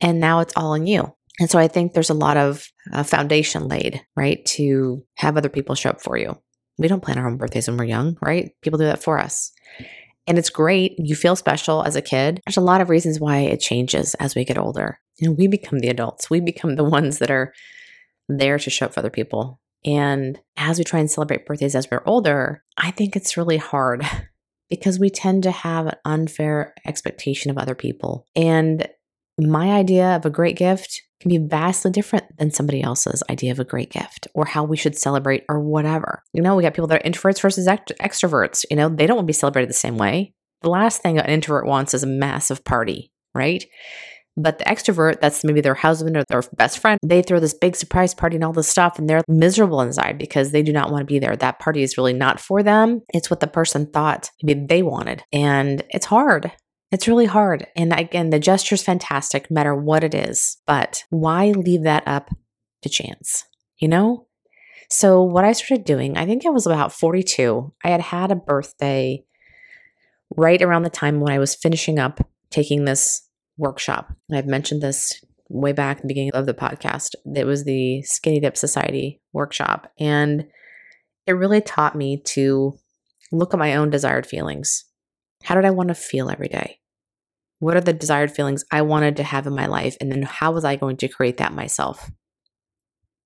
And 0.00 0.20
now 0.20 0.40
it's 0.40 0.52
all 0.56 0.72
on 0.72 0.86
you. 0.86 1.12
And 1.40 1.50
so 1.50 1.58
I 1.58 1.68
think 1.68 1.92
there's 1.92 2.10
a 2.10 2.14
lot 2.14 2.36
of 2.36 2.66
uh, 2.92 3.02
foundation 3.02 3.68
laid, 3.68 4.00
right? 4.14 4.44
To 4.46 5.04
have 5.16 5.36
other 5.36 5.48
people 5.48 5.74
show 5.74 5.90
up 5.90 6.00
for 6.00 6.16
you. 6.16 6.38
We 6.78 6.88
don't 6.88 7.02
plan 7.02 7.18
our 7.18 7.26
own 7.26 7.36
birthdays 7.36 7.68
when 7.68 7.78
we're 7.78 7.84
young, 7.84 8.16
right? 8.20 8.52
People 8.62 8.78
do 8.78 8.84
that 8.84 9.02
for 9.02 9.18
us. 9.18 9.52
And 10.26 10.38
it's 10.38 10.50
great. 10.50 10.94
You 10.98 11.14
feel 11.14 11.36
special 11.36 11.82
as 11.82 11.96
a 11.96 12.02
kid. 12.02 12.40
There's 12.46 12.56
a 12.56 12.62
lot 12.62 12.80
of 12.80 12.90
reasons 12.90 13.20
why 13.20 13.38
it 13.38 13.60
changes 13.60 14.14
as 14.14 14.34
we 14.34 14.44
get 14.44 14.58
older. 14.58 14.98
And 15.20 15.38
we 15.38 15.46
become 15.46 15.78
the 15.78 15.88
adults. 15.88 16.28
We 16.28 16.40
become 16.40 16.76
the 16.76 16.84
ones 16.98 17.18
that 17.18 17.30
are 17.30 17.52
there 18.28 18.58
to 18.58 18.70
show 18.70 18.86
up 18.86 18.94
for 18.94 19.00
other 19.00 19.10
people. 19.10 19.60
And 19.84 20.40
as 20.56 20.78
we 20.78 20.84
try 20.84 20.98
and 20.98 21.10
celebrate 21.10 21.46
birthdays 21.46 21.76
as 21.76 21.88
we're 21.90 22.02
older, 22.06 22.64
I 22.76 22.90
think 22.90 23.14
it's 23.14 23.36
really 23.36 23.56
hard 23.56 24.04
because 24.70 24.98
we 24.98 25.10
tend 25.10 25.44
to 25.44 25.52
have 25.52 25.86
an 25.86 25.96
unfair 26.04 26.74
expectation 26.84 27.50
of 27.50 27.58
other 27.58 27.76
people. 27.76 28.26
And 28.34 28.88
my 29.38 29.72
idea 29.72 30.16
of 30.16 30.26
a 30.26 30.30
great 30.30 30.56
gift 30.56 31.02
can 31.20 31.28
be 31.28 31.38
vastly 31.38 31.90
different 31.90 32.24
than 32.38 32.50
somebody 32.50 32.82
else's 32.82 33.22
idea 33.30 33.52
of 33.52 33.60
a 33.60 33.64
great 33.64 33.90
gift 33.90 34.28
or 34.34 34.44
how 34.44 34.64
we 34.64 34.76
should 34.76 34.98
celebrate 34.98 35.44
or 35.48 35.60
whatever. 35.60 36.22
You 36.32 36.42
know, 36.42 36.56
we 36.56 36.62
got 36.62 36.74
people 36.74 36.88
that 36.88 37.00
are 37.04 37.10
introverts 37.10 37.40
versus 37.40 37.66
ext- 37.66 37.96
extroverts. 38.00 38.64
You 38.70 38.76
know, 38.76 38.88
they 38.88 39.06
don't 39.06 39.16
want 39.16 39.26
to 39.26 39.30
be 39.30 39.32
celebrated 39.32 39.70
the 39.70 39.74
same 39.74 39.96
way. 39.96 40.34
The 40.62 40.70
last 40.70 41.02
thing 41.02 41.18
an 41.18 41.26
introvert 41.26 41.66
wants 41.66 41.94
is 41.94 42.02
a 42.02 42.08
massive 42.08 42.64
party, 42.64 43.10
right? 43.34 43.64
But 44.38 44.58
the 44.58 44.64
extrovert, 44.64 45.20
that's 45.20 45.44
maybe 45.44 45.62
their 45.62 45.74
husband 45.74 46.16
or 46.16 46.24
their 46.28 46.42
best 46.56 46.78
friend, 46.78 46.98
they 47.02 47.22
throw 47.22 47.40
this 47.40 47.54
big 47.54 47.74
surprise 47.74 48.14
party 48.14 48.36
and 48.36 48.44
all 48.44 48.52
this 48.52 48.68
stuff, 48.68 48.98
and 48.98 49.08
they're 49.08 49.22
miserable 49.28 49.80
inside 49.80 50.18
because 50.18 50.50
they 50.50 50.62
do 50.62 50.72
not 50.72 50.90
want 50.90 51.00
to 51.00 51.06
be 51.06 51.18
there. 51.18 51.36
That 51.36 51.58
party 51.58 51.82
is 51.82 51.96
really 51.96 52.12
not 52.12 52.38
for 52.38 52.62
them. 52.62 53.00
It's 53.08 53.30
what 53.30 53.40
the 53.40 53.46
person 53.46 53.86
thought 53.86 54.30
maybe 54.42 54.66
they 54.66 54.82
wanted. 54.82 55.22
And 55.32 55.82
it's 55.88 56.06
hard. 56.06 56.52
It's 56.92 57.08
really 57.08 57.26
hard. 57.26 57.66
And 57.74 57.92
again, 57.92 58.30
the 58.30 58.38
gesture 58.38 58.74
is 58.74 58.82
fantastic, 58.82 59.50
no 59.50 59.54
matter 59.54 59.74
what 59.74 60.04
it 60.04 60.14
is. 60.14 60.58
But 60.66 61.04
why 61.10 61.50
leave 61.50 61.82
that 61.82 62.04
up 62.06 62.30
to 62.82 62.88
chance? 62.88 63.44
You 63.78 63.88
know? 63.88 64.26
So, 64.88 65.22
what 65.22 65.44
I 65.44 65.52
started 65.52 65.84
doing, 65.84 66.16
I 66.16 66.26
think 66.26 66.46
I 66.46 66.50
was 66.50 66.66
about 66.66 66.92
42. 66.92 67.72
I 67.82 67.88
had 67.88 68.00
had 68.00 68.30
a 68.30 68.36
birthday 68.36 69.24
right 70.36 70.62
around 70.62 70.82
the 70.82 70.90
time 70.90 71.20
when 71.20 71.32
I 71.32 71.40
was 71.40 71.56
finishing 71.56 71.98
up 71.98 72.20
taking 72.50 72.84
this 72.84 73.28
workshop. 73.56 74.12
I've 74.32 74.46
mentioned 74.46 74.82
this 74.82 75.24
way 75.48 75.72
back 75.72 75.98
in 75.98 76.02
the 76.02 76.08
beginning 76.08 76.32
of 76.32 76.46
the 76.46 76.54
podcast. 76.54 77.14
It 77.34 77.46
was 77.46 77.64
the 77.64 78.02
Skinny 78.02 78.40
Dip 78.40 78.56
Society 78.56 79.20
workshop. 79.32 79.90
And 79.98 80.46
it 81.26 81.32
really 81.32 81.60
taught 81.60 81.96
me 81.96 82.22
to 82.26 82.78
look 83.32 83.54
at 83.54 83.58
my 83.58 83.74
own 83.74 83.90
desired 83.90 84.26
feelings 84.26 84.84
how 85.46 85.54
did 85.54 85.64
I 85.64 85.70
want 85.70 85.88
to 85.88 85.94
feel 85.94 86.28
every 86.28 86.48
day? 86.48 86.80
What 87.60 87.76
are 87.76 87.80
the 87.80 87.92
desired 87.92 88.32
feelings 88.32 88.64
I 88.72 88.82
wanted 88.82 89.16
to 89.16 89.22
have 89.22 89.46
in 89.46 89.54
my 89.54 89.66
life? 89.66 89.96
And 90.00 90.10
then 90.10 90.22
how 90.22 90.50
was 90.50 90.64
I 90.64 90.74
going 90.74 90.96
to 90.98 91.08
create 91.08 91.36
that 91.36 91.54
myself? 91.54 92.10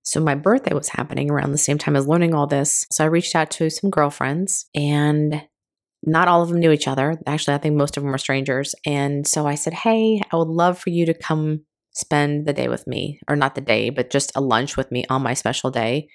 So, 0.03 0.19
my 0.19 0.35
birthday 0.35 0.75
was 0.75 0.89
happening 0.89 1.31
around 1.31 1.51
the 1.51 1.57
same 1.57 1.79
time 1.79 1.95
as 1.95 2.07
learning 2.07 2.35
all 2.35 2.45
this. 2.45 2.85
So, 2.91 3.03
I 3.03 3.07
reached 3.07 3.35
out 3.35 3.49
to 3.51 3.71
some 3.71 3.89
girlfriends, 3.89 4.67
and 4.75 5.41
not 6.03 6.27
all 6.27 6.43
of 6.43 6.49
them 6.49 6.59
knew 6.59 6.71
each 6.71 6.87
other. 6.87 7.19
Actually, 7.25 7.55
I 7.55 7.57
think 7.57 7.75
most 7.75 7.97
of 7.97 8.03
them 8.03 8.11
were 8.11 8.17
strangers. 8.19 8.75
And 8.85 9.27
so 9.27 9.47
I 9.47 9.55
said, 9.55 9.73
Hey, 9.73 10.21
I 10.31 10.35
would 10.35 10.47
love 10.47 10.77
for 10.77 10.91
you 10.91 11.07
to 11.07 11.13
come 11.15 11.65
spend 11.93 12.45
the 12.45 12.53
day 12.53 12.67
with 12.67 12.85
me, 12.85 13.19
or 13.27 13.35
not 13.35 13.55
the 13.55 13.61
day, 13.61 13.89
but 13.89 14.11
just 14.11 14.31
a 14.35 14.41
lunch 14.41 14.77
with 14.77 14.91
me 14.91 15.05
on 15.09 15.23
my 15.23 15.33
special 15.33 15.71
day. 15.71 16.07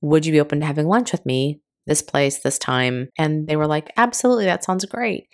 Would 0.00 0.24
you 0.24 0.32
be 0.32 0.40
open 0.40 0.60
to 0.60 0.66
having 0.66 0.86
lunch 0.86 1.12
with 1.12 1.24
me 1.26 1.60
this 1.86 2.02
place, 2.02 2.40
this 2.40 2.58
time. 2.58 3.08
And 3.18 3.46
they 3.46 3.56
were 3.56 3.66
like, 3.66 3.92
absolutely, 3.96 4.44
that 4.46 4.64
sounds 4.64 4.84
great. 4.84 5.26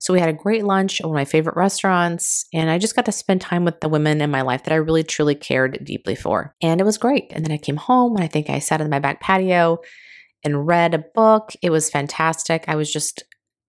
So 0.00 0.12
we 0.12 0.20
had 0.20 0.28
a 0.28 0.34
great 0.34 0.64
lunch 0.64 1.00
at 1.00 1.06
one 1.06 1.16
of 1.16 1.18
my 1.18 1.24
favorite 1.24 1.56
restaurants, 1.56 2.44
and 2.52 2.68
I 2.68 2.78
just 2.78 2.94
got 2.94 3.06
to 3.06 3.12
spend 3.12 3.40
time 3.40 3.64
with 3.64 3.80
the 3.80 3.88
women 3.88 4.20
in 4.20 4.30
my 4.30 4.42
life 4.42 4.64
that 4.64 4.72
I 4.72 4.76
really 4.76 5.02
truly 5.02 5.34
cared 5.34 5.82
deeply 5.82 6.14
for. 6.14 6.54
And 6.60 6.78
it 6.78 6.84
was 6.84 6.98
great. 6.98 7.28
And 7.30 7.44
then 7.44 7.52
I 7.52 7.56
came 7.56 7.76
home 7.76 8.14
and 8.14 8.22
I 8.22 8.28
think 8.28 8.50
I 8.50 8.58
sat 8.58 8.82
in 8.82 8.90
my 8.90 8.98
back 8.98 9.20
patio 9.20 9.78
and 10.44 10.66
read 10.66 10.92
a 10.92 11.04
book. 11.14 11.52
It 11.62 11.70
was 11.70 11.88
fantastic. 11.88 12.64
I 12.68 12.76
was 12.76 12.92
just 12.92 13.24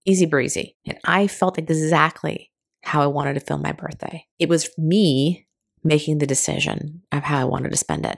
easy 0.05 0.25
breezy. 0.25 0.75
And 0.85 0.97
I 1.05 1.27
felt 1.27 1.57
exactly 1.57 2.51
how 2.83 3.01
I 3.01 3.07
wanted 3.07 3.35
to 3.35 3.39
feel 3.39 3.57
my 3.57 3.71
birthday. 3.71 4.25
It 4.37 4.49
was 4.49 4.69
me 4.77 5.47
making 5.85 6.17
the 6.17 6.27
decision 6.27 7.01
of 7.11 7.23
how 7.23 7.39
I 7.39 7.45
wanted 7.45 7.71
to 7.71 7.77
spend 7.77 8.05
it 8.05 8.17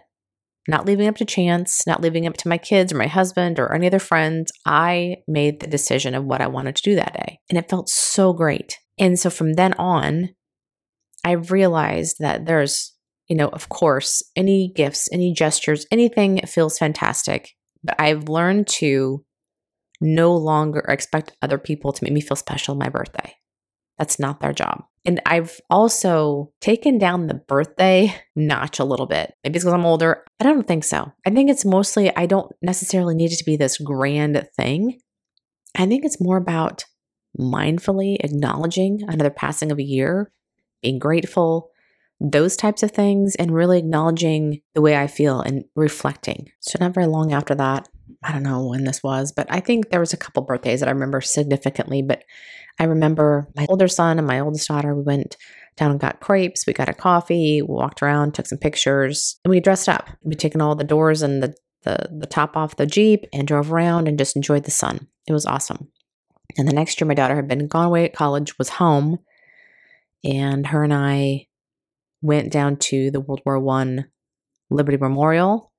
not 0.67 0.85
leaving 0.85 1.07
up 1.07 1.15
to 1.17 1.25
chance, 1.25 1.87
not 1.87 2.01
leaving 2.01 2.27
up 2.27 2.35
to 2.37 2.49
my 2.49 2.57
kids 2.57 2.91
or 2.91 2.97
my 2.97 3.07
husband 3.07 3.57
or 3.59 3.73
any 3.73 3.87
other 3.87 3.99
friends. 3.99 4.51
I 4.65 5.17
made 5.27 5.59
the 5.59 5.67
decision 5.67 6.13
of 6.13 6.25
what 6.25 6.41
I 6.41 6.47
wanted 6.47 6.75
to 6.75 6.83
do 6.83 6.95
that 6.95 7.13
day. 7.13 7.39
And 7.49 7.57
it 7.57 7.69
felt 7.69 7.89
so 7.89 8.33
great. 8.33 8.77
And 8.99 9.17
so 9.17 9.29
from 9.29 9.53
then 9.53 9.73
on, 9.73 10.29
I 11.23 11.31
realized 11.31 12.17
that 12.19 12.45
there's, 12.45 12.93
you 13.27 13.35
know, 13.35 13.47
of 13.49 13.69
course, 13.69 14.23
any 14.35 14.71
gifts, 14.75 15.07
any 15.11 15.33
gestures, 15.33 15.85
anything 15.91 16.41
feels 16.45 16.77
fantastic. 16.77 17.51
But 17.83 17.95
I've 17.99 18.27
learned 18.27 18.67
to 18.67 19.23
no 20.01 20.35
longer 20.35 20.79
expect 20.81 21.35
other 21.41 21.57
people 21.57 21.91
to 21.93 22.03
make 22.03 22.13
me 22.13 22.21
feel 22.21 22.35
special 22.35 22.73
on 22.73 22.79
my 22.79 22.89
birthday. 22.89 23.33
That's 23.97 24.19
not 24.19 24.39
their 24.39 24.53
job. 24.53 24.83
And 25.05 25.21
I've 25.25 25.59
also 25.69 26.51
taken 26.59 26.97
down 26.97 27.27
the 27.27 27.33
birthday 27.33 28.13
notch 28.35 28.79
a 28.79 28.83
little 28.83 29.05
bit. 29.05 29.33
Maybe 29.43 29.55
it's 29.55 29.63
because 29.63 29.73
I'm 29.73 29.85
older. 29.85 30.23
I 30.39 30.43
don't 30.43 30.67
think 30.67 30.83
so. 30.83 31.11
I 31.25 31.29
think 31.29 31.49
it's 31.49 31.65
mostly, 31.65 32.15
I 32.15 32.25
don't 32.25 32.51
necessarily 32.61 33.15
need 33.15 33.31
it 33.31 33.37
to 33.37 33.45
be 33.45 33.55
this 33.55 33.77
grand 33.77 34.47
thing. 34.55 34.99
I 35.75 35.85
think 35.85 36.03
it's 36.03 36.21
more 36.21 36.37
about 36.37 36.85
mindfully 37.39 38.17
acknowledging 38.19 39.01
another 39.07 39.29
passing 39.29 39.71
of 39.71 39.79
a 39.79 39.83
year, 39.83 40.31
being 40.81 40.99
grateful, 40.99 41.69
those 42.19 42.57
types 42.57 42.83
of 42.83 42.91
things, 42.91 43.35
and 43.35 43.53
really 43.53 43.77
acknowledging 43.77 44.61
the 44.73 44.81
way 44.81 44.97
I 44.97 45.07
feel 45.07 45.39
and 45.39 45.65
reflecting. 45.75 46.49
So, 46.61 46.77
not 46.79 46.93
very 46.93 47.05
long 47.05 47.31
after 47.31 47.53
that, 47.55 47.87
I 48.23 48.31
don't 48.31 48.43
know 48.43 48.67
when 48.67 48.83
this 48.83 49.03
was, 49.03 49.31
but 49.31 49.47
I 49.49 49.59
think 49.59 49.89
there 49.89 49.99
was 49.99 50.13
a 50.13 50.17
couple 50.17 50.43
birthdays 50.43 50.79
that 50.79 50.89
I 50.89 50.91
remember 50.91 51.21
significantly. 51.21 52.01
But 52.01 52.23
I 52.79 52.85
remember 52.85 53.47
my 53.55 53.65
older 53.69 53.87
son 53.87 54.17
and 54.17 54.27
my 54.27 54.39
oldest 54.39 54.67
daughter, 54.67 54.95
we 54.95 55.03
went 55.03 55.37
down 55.75 55.91
and 55.91 55.99
got 55.99 56.19
crepes, 56.19 56.65
we 56.65 56.73
got 56.73 56.89
a 56.89 56.93
coffee, 56.93 57.61
we 57.61 57.73
walked 57.73 58.01
around, 58.01 58.33
took 58.33 58.47
some 58.47 58.57
pictures, 58.57 59.39
and 59.43 59.49
we 59.51 59.59
dressed 59.59 59.89
up. 59.89 60.09
We 60.23 60.35
taken 60.35 60.61
all 60.61 60.75
the 60.75 60.83
doors 60.83 61.21
and 61.21 61.41
the, 61.41 61.55
the 61.83 62.09
the 62.11 62.27
top 62.27 62.57
off 62.57 62.75
the 62.75 62.85
Jeep 62.85 63.25
and 63.33 63.47
drove 63.47 63.71
around 63.71 64.07
and 64.07 64.17
just 64.17 64.35
enjoyed 64.35 64.65
the 64.65 64.71
sun. 64.71 65.07
It 65.27 65.33
was 65.33 65.45
awesome. 65.45 65.89
And 66.57 66.67
the 66.67 66.73
next 66.73 66.99
year, 66.99 67.07
my 67.07 67.13
daughter 67.13 67.35
had 67.35 67.47
been 67.47 67.67
gone 67.67 67.85
away 67.85 68.05
at 68.05 68.15
college, 68.15 68.57
was 68.57 68.69
home, 68.69 69.19
and 70.23 70.67
her 70.67 70.83
and 70.83 70.93
I 70.93 71.47
went 72.21 72.51
down 72.51 72.77
to 72.77 73.11
the 73.11 73.19
World 73.19 73.41
War 73.45 73.59
One 73.59 74.05
Liberty 74.69 74.97
Memorial, 74.97 75.71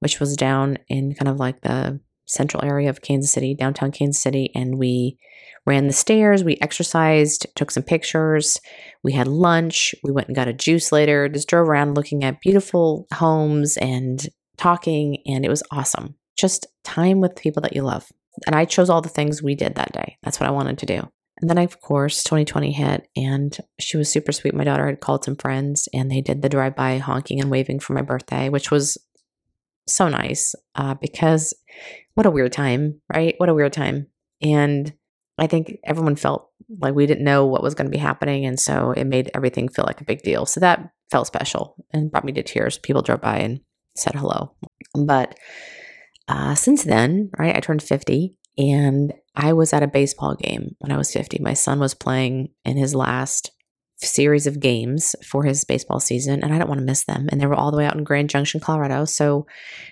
which 0.00 0.20
was 0.20 0.36
down 0.36 0.78
in 0.88 1.14
kind 1.14 1.28
of 1.28 1.38
like 1.38 1.60
the 1.62 2.00
central 2.26 2.64
area 2.64 2.88
of 2.88 3.02
Kansas 3.02 3.32
City, 3.32 3.54
downtown 3.54 3.92
Kansas 3.92 4.22
City, 4.22 4.50
and 4.54 4.78
we 4.78 5.18
ran 5.66 5.86
the 5.86 5.92
stairs, 5.92 6.44
we 6.44 6.58
exercised, 6.60 7.46
took 7.54 7.70
some 7.70 7.82
pictures, 7.82 8.60
we 9.02 9.12
had 9.12 9.26
lunch, 9.26 9.94
we 10.02 10.12
went 10.12 10.28
and 10.28 10.36
got 10.36 10.48
a 10.48 10.52
juice 10.52 10.92
later, 10.92 11.28
just 11.28 11.48
drove 11.48 11.68
around 11.68 11.94
looking 11.94 12.22
at 12.24 12.40
beautiful 12.40 13.06
homes 13.14 13.76
and 13.78 14.28
talking, 14.56 15.18
and 15.26 15.44
it 15.44 15.48
was 15.48 15.62
awesome. 15.70 16.14
Just 16.36 16.66
time 16.82 17.20
with 17.20 17.36
people 17.36 17.62
that 17.62 17.74
you 17.74 17.82
love. 17.82 18.10
And 18.46 18.54
I 18.54 18.64
chose 18.64 18.90
all 18.90 19.00
the 19.00 19.08
things 19.08 19.42
we 19.42 19.54
did 19.54 19.76
that 19.76 19.92
day. 19.92 20.18
That's 20.22 20.40
what 20.40 20.48
I 20.48 20.52
wanted 20.52 20.78
to 20.78 20.86
do. 20.86 21.08
And 21.40 21.50
then, 21.50 21.58
of 21.58 21.80
course, 21.80 22.22
2020 22.24 22.72
hit 22.72 23.08
and 23.16 23.56
she 23.78 23.96
was 23.96 24.10
super 24.10 24.32
sweet. 24.32 24.54
My 24.54 24.64
daughter 24.64 24.86
had 24.86 25.00
called 25.00 25.24
some 25.24 25.36
friends 25.36 25.88
and 25.92 26.10
they 26.10 26.20
did 26.20 26.42
the 26.42 26.48
drive 26.48 26.76
by 26.76 26.98
honking 26.98 27.40
and 27.40 27.50
waving 27.50 27.80
for 27.80 27.92
my 27.92 28.02
birthday, 28.02 28.48
which 28.48 28.70
was 28.70 28.96
so 29.86 30.08
nice 30.08 30.54
uh, 30.74 30.94
because 30.94 31.54
what 32.14 32.26
a 32.26 32.30
weird 32.30 32.52
time, 32.52 33.00
right? 33.12 33.34
What 33.38 33.48
a 33.48 33.54
weird 33.54 33.72
time. 33.72 34.06
And 34.40 34.92
I 35.38 35.46
think 35.46 35.78
everyone 35.84 36.16
felt 36.16 36.50
like 36.80 36.94
we 36.94 37.06
didn't 37.06 37.24
know 37.24 37.46
what 37.46 37.62
was 37.62 37.74
going 37.74 37.86
to 37.86 37.96
be 37.96 37.98
happening. 37.98 38.46
And 38.46 38.58
so 38.58 38.92
it 38.92 39.04
made 39.04 39.30
everything 39.34 39.68
feel 39.68 39.84
like 39.86 40.00
a 40.00 40.04
big 40.04 40.22
deal. 40.22 40.46
So 40.46 40.60
that 40.60 40.90
felt 41.10 41.26
special 41.26 41.76
and 41.92 42.10
brought 42.10 42.24
me 42.24 42.32
to 42.32 42.42
tears. 42.42 42.78
People 42.78 43.02
drove 43.02 43.20
by 43.20 43.38
and 43.38 43.60
said 43.96 44.14
hello. 44.14 44.54
But 44.94 45.36
uh, 46.28 46.54
since 46.54 46.84
then, 46.84 47.30
right, 47.38 47.56
I 47.56 47.60
turned 47.60 47.82
50 47.82 48.34
and 48.56 49.12
I 49.34 49.52
was 49.52 49.72
at 49.72 49.82
a 49.82 49.88
baseball 49.88 50.36
game 50.36 50.76
when 50.78 50.92
I 50.92 50.96
was 50.96 51.12
50. 51.12 51.38
My 51.40 51.54
son 51.54 51.80
was 51.80 51.94
playing 51.94 52.50
in 52.64 52.76
his 52.76 52.94
last 52.94 53.50
series 54.04 54.46
of 54.46 54.60
games 54.60 55.16
for 55.24 55.44
his 55.44 55.64
baseball 55.64 56.00
season, 56.00 56.42
and 56.42 56.52
I 56.52 56.58
don't 56.58 56.68
want 56.68 56.80
to 56.80 56.84
miss 56.86 57.04
them. 57.04 57.28
And 57.30 57.40
they 57.40 57.46
were 57.46 57.54
all 57.54 57.70
the 57.70 57.76
way 57.76 57.86
out 57.86 57.96
in 57.96 58.04
Grand 58.04 58.30
Junction, 58.30 58.60
Colorado. 58.60 59.04
So 59.04 59.46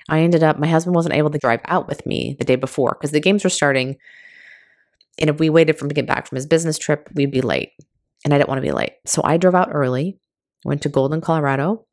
I 0.09 0.21
ended 0.21 0.43
up, 0.43 0.59
my 0.59 0.67
husband 0.67 0.95
wasn't 0.95 1.15
able 1.15 1.31
to 1.31 1.39
drive 1.39 1.61
out 1.67 1.89
with 1.89 2.07
me 2.07 2.37
the 2.39 2.45
day 2.45 2.57
before 2.57 2.97
because 2.99 3.11
the 3.11 3.21
games 3.21 3.45
were 3.45 3.51
starting. 3.51 3.97
And 5.19 5.29
if 5.29 5.39
we 5.39 5.51
waited 5.51 5.79
for 5.79 5.85
him 5.85 5.91
to 5.91 5.95
get 5.95 6.07
back 6.07 6.27
from 6.27 6.37
his 6.37 6.47
business 6.47 6.79
trip, 6.79 7.09
we'd 7.15 7.31
be 7.31 7.43
late. 7.43 7.71
And 8.25 8.33
I 8.33 8.39
didn't 8.39 8.49
want 8.49 8.59
to 8.59 8.67
be 8.67 8.73
late. 8.73 8.93
So 9.05 9.21
I 9.25 9.37
drove 9.37 9.55
out 9.55 9.71
early, 9.73 10.19
went 10.65 10.83
to 10.83 10.89
Golden, 10.89 11.21
Colorado. 11.21 11.87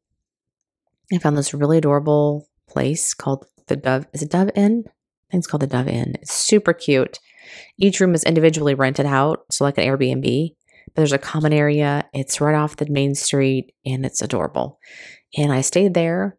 I 1.12 1.18
found 1.18 1.38
this 1.38 1.54
really 1.54 1.80
adorable 1.80 2.48
place 2.68 3.14
called 3.14 3.46
the 3.68 3.76
Dove. 3.76 4.06
Is 4.14 4.22
it 4.22 4.30
Dove 4.30 4.52
Inn? 4.56 4.84
I 4.88 5.32
think 5.32 5.42
it's 5.42 5.48
called 5.48 5.62
the 5.62 5.68
Dove 5.68 5.88
Inn. 5.88 6.16
It's 6.22 6.34
super 6.34 6.74
cute. 6.74 7.20
Each 7.78 8.00
room 8.00 8.14
is 8.14 8.24
individually 8.24 8.76
rented 8.76 9.06
out, 9.06 9.46
so 9.50 9.64
like 9.64 9.78
an 9.78 9.86
Airbnb. 9.86 10.56
There's 10.96 11.14
a 11.14 11.18
common 11.18 11.54
area. 11.54 12.06
It's 12.14 12.42
right 12.42 12.56
off 12.56 12.78
the 12.78 12.90
main 12.90 13.16
street 13.16 13.74
and 13.86 14.06
it's 14.06 14.22
adorable. 14.22 14.80
And 15.38 15.52
I 15.52 15.62
stayed 15.62 15.94
there 15.94 16.38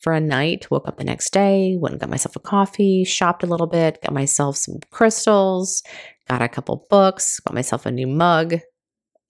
for 0.00 0.12
a 0.12 0.20
night, 0.20 0.70
woke 0.70 0.86
up 0.86 0.98
the 0.98 1.04
next 1.04 1.32
day, 1.32 1.76
went 1.78 1.94
and 1.94 2.00
got 2.00 2.10
myself 2.10 2.36
a 2.36 2.40
coffee, 2.40 3.04
shopped 3.04 3.42
a 3.42 3.46
little 3.46 3.66
bit, 3.66 4.00
got 4.02 4.12
myself 4.12 4.56
some 4.56 4.76
crystals, 4.90 5.82
got 6.28 6.42
a 6.42 6.48
couple 6.48 6.86
books, 6.90 7.40
got 7.40 7.54
myself 7.54 7.86
a 7.86 7.90
new 7.90 8.06
mug, 8.06 8.56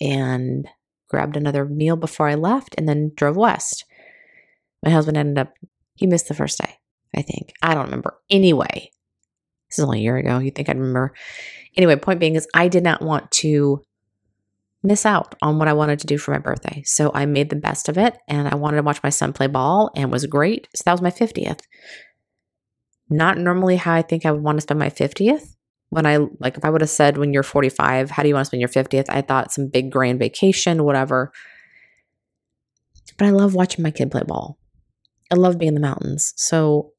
and 0.01 0.69
grabbed 1.09 1.37
another 1.37 1.65
meal 1.65 1.97
before 1.97 2.29
I 2.29 2.35
left 2.35 2.75
and 2.77 2.89
then 2.89 3.13
drove 3.15 3.37
west. 3.37 3.85
My 4.85 4.91
husband 4.91 5.17
ended 5.17 5.39
up, 5.39 5.55
he 5.95 6.07
missed 6.07 6.29
the 6.29 6.35
first 6.35 6.59
day, 6.59 6.75
I 7.17 7.23
think. 7.23 7.53
I 7.63 7.75
don't 7.75 7.85
remember. 7.85 8.19
Anyway, 8.29 8.91
this 9.71 9.79
is 9.79 9.85
only 9.85 10.01
a 10.01 10.03
year 10.03 10.17
ago. 10.17 10.39
You 10.39 10.51
think 10.51 10.69
I'd 10.69 10.79
remember. 10.79 11.15
Anyway, 11.77 11.97
point 11.97 12.21
being 12.21 12.35
is 12.35 12.49
I 12.55 12.69
did 12.69 12.83
not 12.83 13.03
want 13.03 13.31
to 13.33 13.83
miss 14.83 15.05
out 15.05 15.35
on 15.43 15.59
what 15.59 15.69
I 15.69 15.73
wanted 15.73 15.99
to 16.01 16.07
do 16.07 16.19
for 16.19 16.31
my 16.31 16.39
birthday. 16.39 16.83
So 16.85 17.11
I 17.15 17.27
made 17.27 17.51
the 17.51 17.57
best 17.57 17.89
of 17.89 17.99
it 17.99 18.17
and 18.29 18.49
I 18.49 18.55
wanted 18.55 18.77
to 18.77 18.83
watch 18.83 19.03
my 19.03 19.11
son 19.11 19.33
play 19.33 19.47
ball 19.47 19.91
and 19.97 20.13
was 20.13 20.27
great. 20.27 20.69
So 20.75 20.83
that 20.85 20.93
was 20.93 21.03
my 21.03 21.11
50th. 21.11 21.61
Not 23.09 23.39
normally 23.39 23.77
how 23.77 23.95
I 23.95 24.03
think 24.03 24.25
I 24.25 24.33
would 24.33 24.43
want 24.43 24.57
to 24.59 24.63
spend 24.63 24.81
my 24.81 24.91
50th. 24.91 25.55
When 25.91 26.05
I 26.05 26.17
like 26.41 26.57
if 26.57 26.65
I 26.65 26.71
would 26.71 26.81
have 26.81 26.91
said 26.91 27.17
when 27.17 27.33
you're 27.33 27.45
45, 27.45 28.11
how 28.11 28.23
do 28.23 28.29
you 28.29 28.35
want 28.35 28.45
to 28.45 28.47
spend 28.47 28.61
your 28.61 28.69
50th? 28.69 29.07
I 29.09 29.23
thought 29.23 29.53
some 29.53 29.69
big 29.69 29.91
grand 29.91 30.19
vacation, 30.19 30.85
whatever. 30.85 31.33
But 33.17 33.27
I 33.27 33.31
love 33.31 33.55
watching 33.55 33.83
my 33.83 33.93
kid 33.93 34.11
play 34.11 34.23
ball. 34.27 34.59
I 35.31 35.37
love 35.37 35.59
being 35.59 35.69
in 35.69 35.75
the 35.75 35.81
mountains. 35.81 36.33
So 36.37 36.93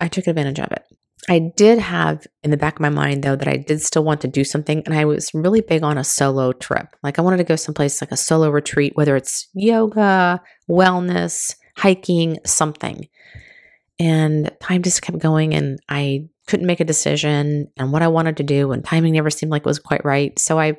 I 0.00 0.08
took 0.08 0.26
advantage 0.26 0.58
of 0.58 0.72
it. 0.72 0.82
I 1.28 1.38
did 1.56 1.78
have 1.78 2.26
in 2.42 2.50
the 2.50 2.56
back 2.56 2.74
of 2.74 2.80
my 2.80 2.88
mind 2.88 3.22
though 3.22 3.36
that 3.36 3.46
I 3.46 3.56
did 3.56 3.80
still 3.80 4.02
want 4.02 4.20
to 4.22 4.28
do 4.28 4.42
something 4.42 4.82
and 4.84 4.94
I 4.94 5.04
was 5.04 5.32
really 5.32 5.60
big 5.60 5.82
on 5.84 5.96
a 5.96 6.04
solo 6.04 6.52
trip. 6.52 6.88
Like 7.02 7.18
I 7.18 7.22
wanted 7.22 7.36
to 7.36 7.44
go 7.44 7.56
someplace 7.56 8.00
like 8.00 8.10
a 8.10 8.16
solo 8.16 8.50
retreat 8.50 8.92
whether 8.96 9.16
it's 9.16 9.48
yoga, 9.54 10.42
wellness, 10.68 11.54
hiking, 11.76 12.38
something. 12.44 13.08
And 14.00 14.50
time 14.60 14.82
just 14.82 15.02
kept 15.02 15.18
going 15.18 15.54
and 15.54 15.78
I 15.88 16.28
couldn't 16.48 16.66
make 16.66 16.80
a 16.80 16.84
decision 16.84 17.68
and 17.76 17.92
what 17.92 18.02
I 18.02 18.08
wanted 18.08 18.38
to 18.38 18.42
do 18.42 18.72
and 18.72 18.84
timing 18.84 19.12
never 19.12 19.30
seemed 19.30 19.52
like 19.52 19.62
it 19.62 19.66
was 19.66 19.78
quite 19.78 20.04
right. 20.04 20.36
So 20.40 20.58
I 20.58 20.76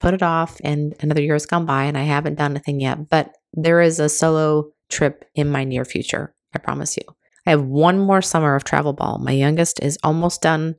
put 0.00 0.14
it 0.14 0.22
off 0.22 0.60
and 0.64 0.94
another 1.00 1.22
year 1.22 1.34
has 1.34 1.46
gone 1.46 1.66
by 1.66 1.84
and 1.84 1.98
I 1.98 2.02
haven't 2.02 2.38
done 2.38 2.56
a 2.56 2.60
thing 2.60 2.80
yet, 2.80 3.10
but 3.10 3.34
there 3.52 3.82
is 3.82 4.00
a 4.00 4.08
solo 4.08 4.70
trip 4.88 5.26
in 5.34 5.50
my 5.50 5.64
near 5.64 5.84
future. 5.84 6.34
I 6.54 6.58
promise 6.58 6.96
you. 6.96 7.02
I 7.46 7.50
have 7.50 7.62
one 7.62 7.98
more 7.98 8.22
summer 8.22 8.54
of 8.54 8.64
travel 8.64 8.92
ball. 8.92 9.18
My 9.18 9.32
youngest 9.32 9.82
is 9.82 9.98
almost 10.02 10.40
done 10.40 10.76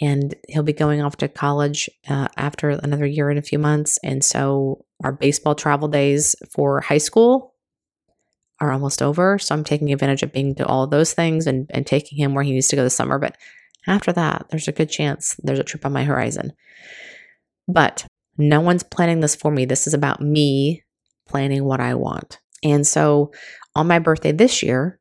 and 0.00 0.34
he'll 0.48 0.62
be 0.62 0.72
going 0.72 1.02
off 1.02 1.16
to 1.18 1.28
college 1.28 1.88
uh, 2.08 2.28
after 2.36 2.70
another 2.70 3.06
year 3.06 3.30
and 3.30 3.38
a 3.38 3.42
few 3.42 3.58
months. 3.58 3.98
And 4.02 4.24
so 4.24 4.84
our 5.02 5.12
baseball 5.12 5.54
travel 5.54 5.88
days 5.88 6.34
for 6.52 6.80
high 6.80 6.98
school 6.98 7.54
are 8.60 8.72
almost 8.72 9.02
over. 9.02 9.38
So 9.38 9.54
I'm 9.54 9.64
taking 9.64 9.92
advantage 9.92 10.22
of 10.22 10.32
being 10.32 10.54
to 10.56 10.66
all 10.66 10.84
of 10.84 10.90
those 10.90 11.12
things 11.12 11.46
and, 11.46 11.70
and 11.70 11.86
taking 11.86 12.18
him 12.18 12.34
where 12.34 12.44
he 12.44 12.52
needs 12.52 12.68
to 12.68 12.76
go 12.76 12.82
this 12.82 12.96
summer. 12.96 13.18
But 13.18 13.36
after 13.86 14.12
that, 14.12 14.46
there's 14.50 14.68
a 14.68 14.72
good 14.72 14.90
chance 14.90 15.36
there's 15.42 15.58
a 15.58 15.64
trip 15.64 15.84
on 15.84 15.92
my 15.92 16.04
horizon. 16.04 16.52
But 17.68 18.06
no 18.36 18.60
one's 18.60 18.82
planning 18.82 19.20
this 19.20 19.36
for 19.36 19.50
me. 19.50 19.64
This 19.64 19.86
is 19.86 19.94
about 19.94 20.20
me 20.20 20.82
planning 21.28 21.64
what 21.64 21.80
I 21.80 21.94
want. 21.94 22.40
And 22.62 22.86
so 22.86 23.32
on 23.74 23.86
my 23.86 23.98
birthday 23.98 24.32
this 24.32 24.62
year, 24.62 24.98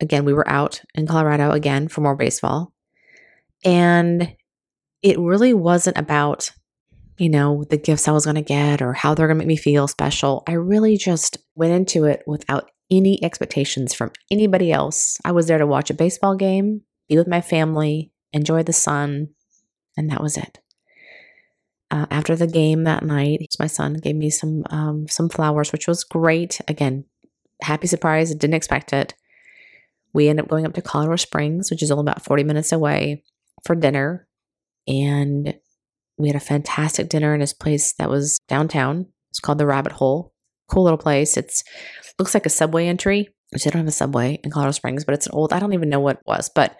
again, 0.00 0.24
we 0.24 0.34
were 0.34 0.48
out 0.48 0.82
in 0.94 1.06
Colorado 1.06 1.50
again 1.50 1.88
for 1.88 2.00
more 2.00 2.16
baseball. 2.16 2.72
And 3.64 4.34
it 5.02 5.18
really 5.18 5.54
wasn't 5.54 5.98
about, 5.98 6.50
you 7.18 7.28
know, 7.28 7.64
the 7.64 7.76
gifts 7.76 8.08
I 8.08 8.12
was 8.12 8.24
going 8.24 8.36
to 8.36 8.42
get 8.42 8.82
or 8.82 8.92
how 8.92 9.14
they're 9.14 9.26
going 9.26 9.36
to 9.36 9.38
make 9.38 9.48
me 9.48 9.56
feel 9.56 9.88
special. 9.88 10.42
I 10.46 10.52
really 10.52 10.96
just 10.96 11.38
went 11.54 11.72
into 11.72 12.04
it 12.04 12.22
without 12.26 12.70
any 12.90 13.22
expectations 13.24 13.94
from 13.94 14.12
anybody 14.30 14.72
else. 14.72 15.18
I 15.24 15.32
was 15.32 15.46
there 15.46 15.58
to 15.58 15.66
watch 15.66 15.90
a 15.90 15.94
baseball 15.94 16.36
game, 16.36 16.82
be 17.08 17.16
with 17.16 17.26
my 17.26 17.40
family, 17.40 18.12
enjoy 18.32 18.62
the 18.62 18.72
sun, 18.72 19.28
and 19.96 20.10
that 20.10 20.22
was 20.22 20.36
it. 20.36 20.58
Uh, 21.90 22.06
after 22.10 22.34
the 22.34 22.46
game 22.46 22.84
that 22.84 23.04
night, 23.04 23.46
my 23.58 23.66
son 23.66 23.94
gave 23.94 24.16
me 24.16 24.28
some 24.28 24.64
um, 24.70 25.06
some 25.08 25.28
flowers, 25.28 25.70
which 25.70 25.86
was 25.86 26.02
great. 26.02 26.60
Again, 26.66 27.04
happy 27.62 27.86
surprise. 27.86 28.34
Didn't 28.34 28.54
expect 28.54 28.92
it. 28.92 29.14
We 30.16 30.28
ended 30.30 30.46
up 30.46 30.48
going 30.48 30.64
up 30.64 30.72
to 30.72 30.80
Colorado 30.80 31.16
Springs, 31.16 31.70
which 31.70 31.82
is 31.82 31.90
only 31.90 32.00
about 32.00 32.24
40 32.24 32.42
minutes 32.42 32.72
away, 32.72 33.22
for 33.66 33.74
dinner. 33.74 34.26
And 34.88 35.54
we 36.16 36.28
had 36.28 36.36
a 36.36 36.40
fantastic 36.40 37.10
dinner 37.10 37.34
in 37.34 37.40
this 37.40 37.52
place 37.52 37.92
that 37.98 38.08
was 38.08 38.38
downtown. 38.48 39.08
It's 39.30 39.40
called 39.40 39.58
the 39.58 39.66
Rabbit 39.66 39.92
Hole. 39.92 40.32
Cool 40.70 40.84
little 40.84 40.96
place. 40.96 41.36
It's 41.36 41.62
looks 42.18 42.32
like 42.32 42.46
a 42.46 42.50
subway 42.50 42.86
entry, 42.86 43.28
which 43.50 43.64
they 43.64 43.70
don't 43.70 43.80
have 43.80 43.88
a 43.88 43.92
subway 43.92 44.40
in 44.42 44.50
Colorado 44.50 44.72
Springs, 44.72 45.04
but 45.04 45.12
it's 45.12 45.26
an 45.26 45.34
old, 45.34 45.52
I 45.52 45.58
don't 45.58 45.74
even 45.74 45.90
know 45.90 46.00
what 46.00 46.16
it 46.16 46.22
was, 46.26 46.48
but 46.48 46.78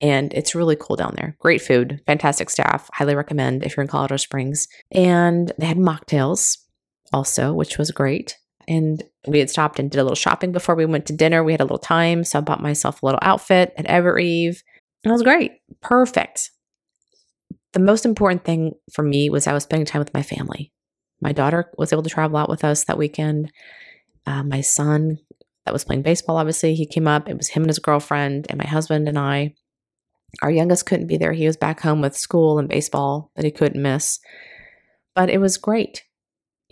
and 0.00 0.32
it's 0.32 0.54
really 0.54 0.74
cool 0.74 0.96
down 0.96 1.12
there. 1.16 1.36
Great 1.40 1.60
food, 1.60 2.00
fantastic 2.06 2.48
staff. 2.48 2.88
Highly 2.94 3.14
recommend 3.14 3.64
if 3.64 3.76
you're 3.76 3.82
in 3.82 3.88
Colorado 3.88 4.16
Springs. 4.16 4.66
And 4.90 5.52
they 5.58 5.66
had 5.66 5.76
mocktails 5.76 6.56
also, 7.12 7.52
which 7.52 7.76
was 7.76 7.90
great. 7.90 8.38
And 8.68 9.02
we 9.26 9.38
had 9.38 9.50
stopped 9.50 9.78
and 9.78 9.90
did 9.90 9.98
a 9.98 10.02
little 10.04 10.14
shopping 10.14 10.52
before 10.52 10.74
we 10.74 10.84
went 10.86 11.06
to 11.06 11.12
dinner. 11.12 11.42
We 11.42 11.52
had 11.52 11.60
a 11.60 11.64
little 11.64 11.78
time. 11.78 12.24
So 12.24 12.38
I 12.38 12.42
bought 12.42 12.62
myself 12.62 13.02
a 13.02 13.06
little 13.06 13.20
outfit 13.22 13.72
at 13.76 13.86
Evereve. 13.86 14.62
And 15.04 15.10
it 15.10 15.12
was 15.12 15.22
great. 15.22 15.52
Perfect. 15.80 16.50
the 17.72 17.80
most 17.80 18.04
important 18.04 18.44
thing 18.44 18.74
for 18.92 19.02
me 19.02 19.30
was 19.30 19.46
I 19.46 19.52
was 19.52 19.64
spending 19.64 19.86
time 19.86 20.00
with 20.00 20.14
my 20.14 20.22
family. 20.22 20.72
My 21.20 21.32
daughter 21.32 21.70
was 21.78 21.92
able 21.92 22.02
to 22.02 22.10
travel 22.10 22.36
out 22.36 22.48
with 22.48 22.64
us 22.64 22.84
that 22.84 22.98
weekend. 22.98 23.50
Uh, 24.26 24.42
my 24.42 24.60
son, 24.60 25.18
that 25.64 25.72
was 25.72 25.84
playing 25.84 26.02
baseball, 26.02 26.36
obviously, 26.36 26.74
he 26.74 26.86
came 26.86 27.08
up. 27.08 27.28
It 27.28 27.36
was 27.36 27.48
him 27.48 27.62
and 27.62 27.70
his 27.70 27.78
girlfriend, 27.78 28.46
and 28.48 28.58
my 28.58 28.66
husband 28.66 29.08
and 29.08 29.18
I. 29.18 29.54
Our 30.42 30.50
youngest 30.50 30.86
couldn't 30.86 31.06
be 31.06 31.16
there. 31.16 31.32
He 31.32 31.46
was 31.46 31.56
back 31.56 31.80
home 31.80 32.00
with 32.00 32.16
school 32.16 32.58
and 32.58 32.68
baseball 32.68 33.30
that 33.36 33.44
he 33.44 33.50
couldn't 33.50 33.80
miss. 33.80 34.18
But 35.14 35.30
it 35.30 35.38
was 35.38 35.58
great, 35.58 36.04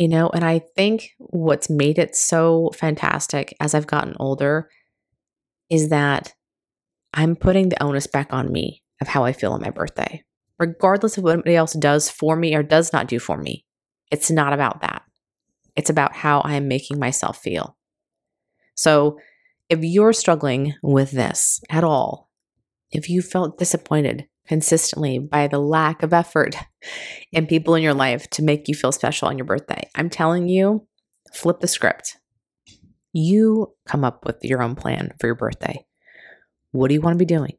you 0.01 0.09
know. 0.09 0.31
And 0.31 0.45
I 0.45 0.61
think 0.77 1.11
what's 1.19 1.69
made 1.69 1.99
it 1.99 2.17
so 2.17 2.71
fantastic 2.75 3.55
as 3.61 3.75
I've 3.75 3.87
gotten 3.87 4.17
older 4.19 4.71
is 5.69 5.91
that 5.91 6.33
I'm 7.13 7.37
putting 7.37 7.69
the 7.69 7.83
onus 7.83 8.07
back 8.07 8.33
on 8.33 8.51
me 8.51 8.83
of 9.03 9.09
how 9.09 9.25
I 9.25 9.35
feel 9.35 9.53
on 9.53 9.61
my 9.61 9.69
birthday, 9.69 10.25
regardless 10.59 11.19
of 11.19 11.25
what 11.25 11.35
anybody 11.35 11.55
else 11.55 11.75
does 11.75 12.09
for 12.09 12.35
me 12.35 12.55
or 12.55 12.63
does 12.63 12.95
not 12.95 13.09
do 13.09 13.19
for 13.19 13.37
me. 13.37 13.67
It's 14.11 14.31
not 14.31 14.55
about 14.55 14.81
that. 14.81 15.03
It's 15.77 15.91
about 15.91 16.15
how 16.15 16.41
I 16.41 16.55
am 16.55 16.67
making 16.67 16.99
myself 16.99 17.37
feel. 17.39 17.77
So, 18.75 19.19
if 19.69 19.81
you're 19.83 20.15
struggling 20.15 20.75
with 20.83 21.11
this 21.11 21.61
at 21.69 21.85
all, 21.85 22.31
if 22.91 23.09
you 23.11 23.21
felt 23.21 23.59
disappointed 23.59 24.27
consistently 24.51 25.17
by 25.17 25.47
the 25.47 25.61
lack 25.61 26.03
of 26.03 26.13
effort 26.13 26.57
and 27.33 27.49
people 27.49 27.77
in 27.77 27.85
your 27.85 27.95
life 27.95 28.29
to 28.31 28.43
make 28.43 28.67
you 28.67 28.75
feel 28.75 28.91
special 28.91 29.29
on 29.29 29.39
your 29.39 29.45
birthday, 29.45 29.89
I'm 29.95 30.11
telling 30.11 30.49
you, 30.49 30.89
flip 31.33 31.61
the 31.61 31.69
script. 31.69 32.17
You 33.13 33.73
come 33.87 34.05
up 34.05 34.27
with 34.27 34.39
your 34.43 34.61
own 34.61 34.75
plan 34.75 35.13
for 35.21 35.29
your 35.29 35.37
birthday. 35.37 35.87
What 36.73 36.89
do 36.89 36.95
you 36.95 37.01
want 37.01 37.15
to 37.15 37.25
be 37.25 37.25
doing? 37.25 37.53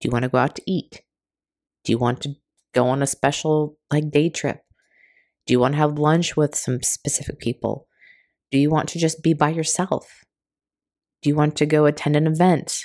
Do 0.00 0.06
you 0.06 0.12
want 0.12 0.22
to 0.22 0.28
go 0.28 0.38
out 0.38 0.54
to 0.54 0.62
eat? 0.64 1.02
Do 1.82 1.90
you 1.90 1.98
want 1.98 2.20
to 2.20 2.34
go 2.72 2.86
on 2.86 3.02
a 3.02 3.06
special 3.08 3.76
like 3.92 4.12
day 4.12 4.30
trip? 4.30 4.60
Do 5.44 5.52
you 5.52 5.58
want 5.58 5.74
to 5.74 5.78
have 5.78 5.98
lunch 5.98 6.36
with 6.36 6.54
some 6.54 6.82
specific 6.82 7.40
people? 7.40 7.88
Do 8.52 8.58
you 8.58 8.70
want 8.70 8.88
to 8.90 9.00
just 9.00 9.24
be 9.24 9.34
by 9.34 9.48
yourself? 9.48 10.24
Do 11.20 11.30
you 11.30 11.34
want 11.34 11.56
to 11.56 11.66
go 11.66 11.86
attend 11.86 12.14
an 12.14 12.28
event? 12.28 12.84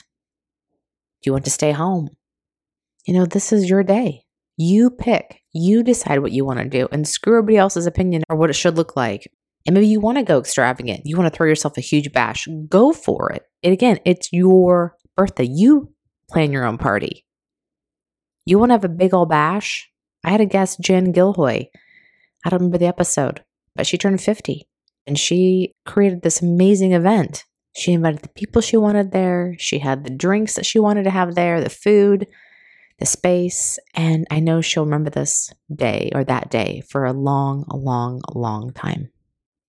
Do 1.21 1.27
you 1.27 1.33
want 1.33 1.45
to 1.45 1.51
stay 1.51 1.71
home? 1.71 2.09
You 3.05 3.13
know, 3.13 3.25
this 3.25 3.53
is 3.53 3.69
your 3.69 3.83
day. 3.83 4.25
You 4.57 4.89
pick, 4.89 5.41
you 5.53 5.83
decide 5.83 6.19
what 6.19 6.31
you 6.31 6.43
want 6.43 6.59
to 6.59 6.65
do, 6.65 6.87
and 6.91 7.07
screw 7.07 7.37
everybody 7.37 7.57
else's 7.57 7.85
opinion 7.85 8.23
or 8.29 8.35
what 8.35 8.49
it 8.49 8.53
should 8.53 8.77
look 8.77 8.95
like. 8.95 9.31
And 9.65 9.73
maybe 9.73 9.87
you 9.87 9.99
want 9.99 10.17
to 10.17 10.23
go 10.23 10.39
extravagant. 10.39 11.01
You 11.05 11.17
want 11.17 11.31
to 11.31 11.35
throw 11.35 11.47
yourself 11.47 11.77
a 11.77 11.81
huge 11.81 12.11
bash. 12.11 12.47
Go 12.67 12.93
for 12.93 13.31
it. 13.31 13.43
And 13.63 13.73
again, 13.73 13.99
it's 14.05 14.31
your 14.31 14.95
birthday. 15.15 15.45
You 15.45 15.93
plan 16.29 16.51
your 16.51 16.65
own 16.65 16.77
party. 16.77 17.25
You 18.45 18.59
want 18.59 18.69
to 18.69 18.73
have 18.73 18.85
a 18.85 18.89
big 18.89 19.13
old 19.13 19.29
bash? 19.29 19.89
I 20.23 20.29
had 20.29 20.41
a 20.41 20.45
guest, 20.45 20.79
Jen 20.81 21.13
Gilhoy. 21.13 21.67
I 22.45 22.49
don't 22.49 22.59
remember 22.59 22.77
the 22.77 22.87
episode, 22.87 23.43
but 23.75 23.87
she 23.87 23.97
turned 23.97 24.21
50 24.21 24.67
and 25.07 25.17
she 25.17 25.73
created 25.85 26.21
this 26.21 26.41
amazing 26.41 26.93
event. 26.93 27.43
She 27.75 27.91
invited 27.91 28.21
the 28.21 28.29
people 28.29 28.61
she 28.61 28.77
wanted 28.77 29.11
there. 29.11 29.55
She 29.59 29.79
had 29.79 30.03
the 30.03 30.11
drinks 30.11 30.53
that 30.55 30.65
she 30.65 30.79
wanted 30.79 31.03
to 31.03 31.09
have 31.09 31.35
there, 31.35 31.59
the 31.59 31.69
food, 31.69 32.27
the 32.99 33.05
space. 33.05 33.79
And 33.93 34.25
I 34.29 34.39
know 34.39 34.61
she'll 34.61 34.85
remember 34.85 35.09
this 35.09 35.51
day 35.73 36.11
or 36.13 36.23
that 36.23 36.49
day 36.49 36.83
for 36.89 37.05
a 37.05 37.13
long, 37.13 37.65
long, 37.73 38.21
long 38.33 38.73
time. 38.73 39.11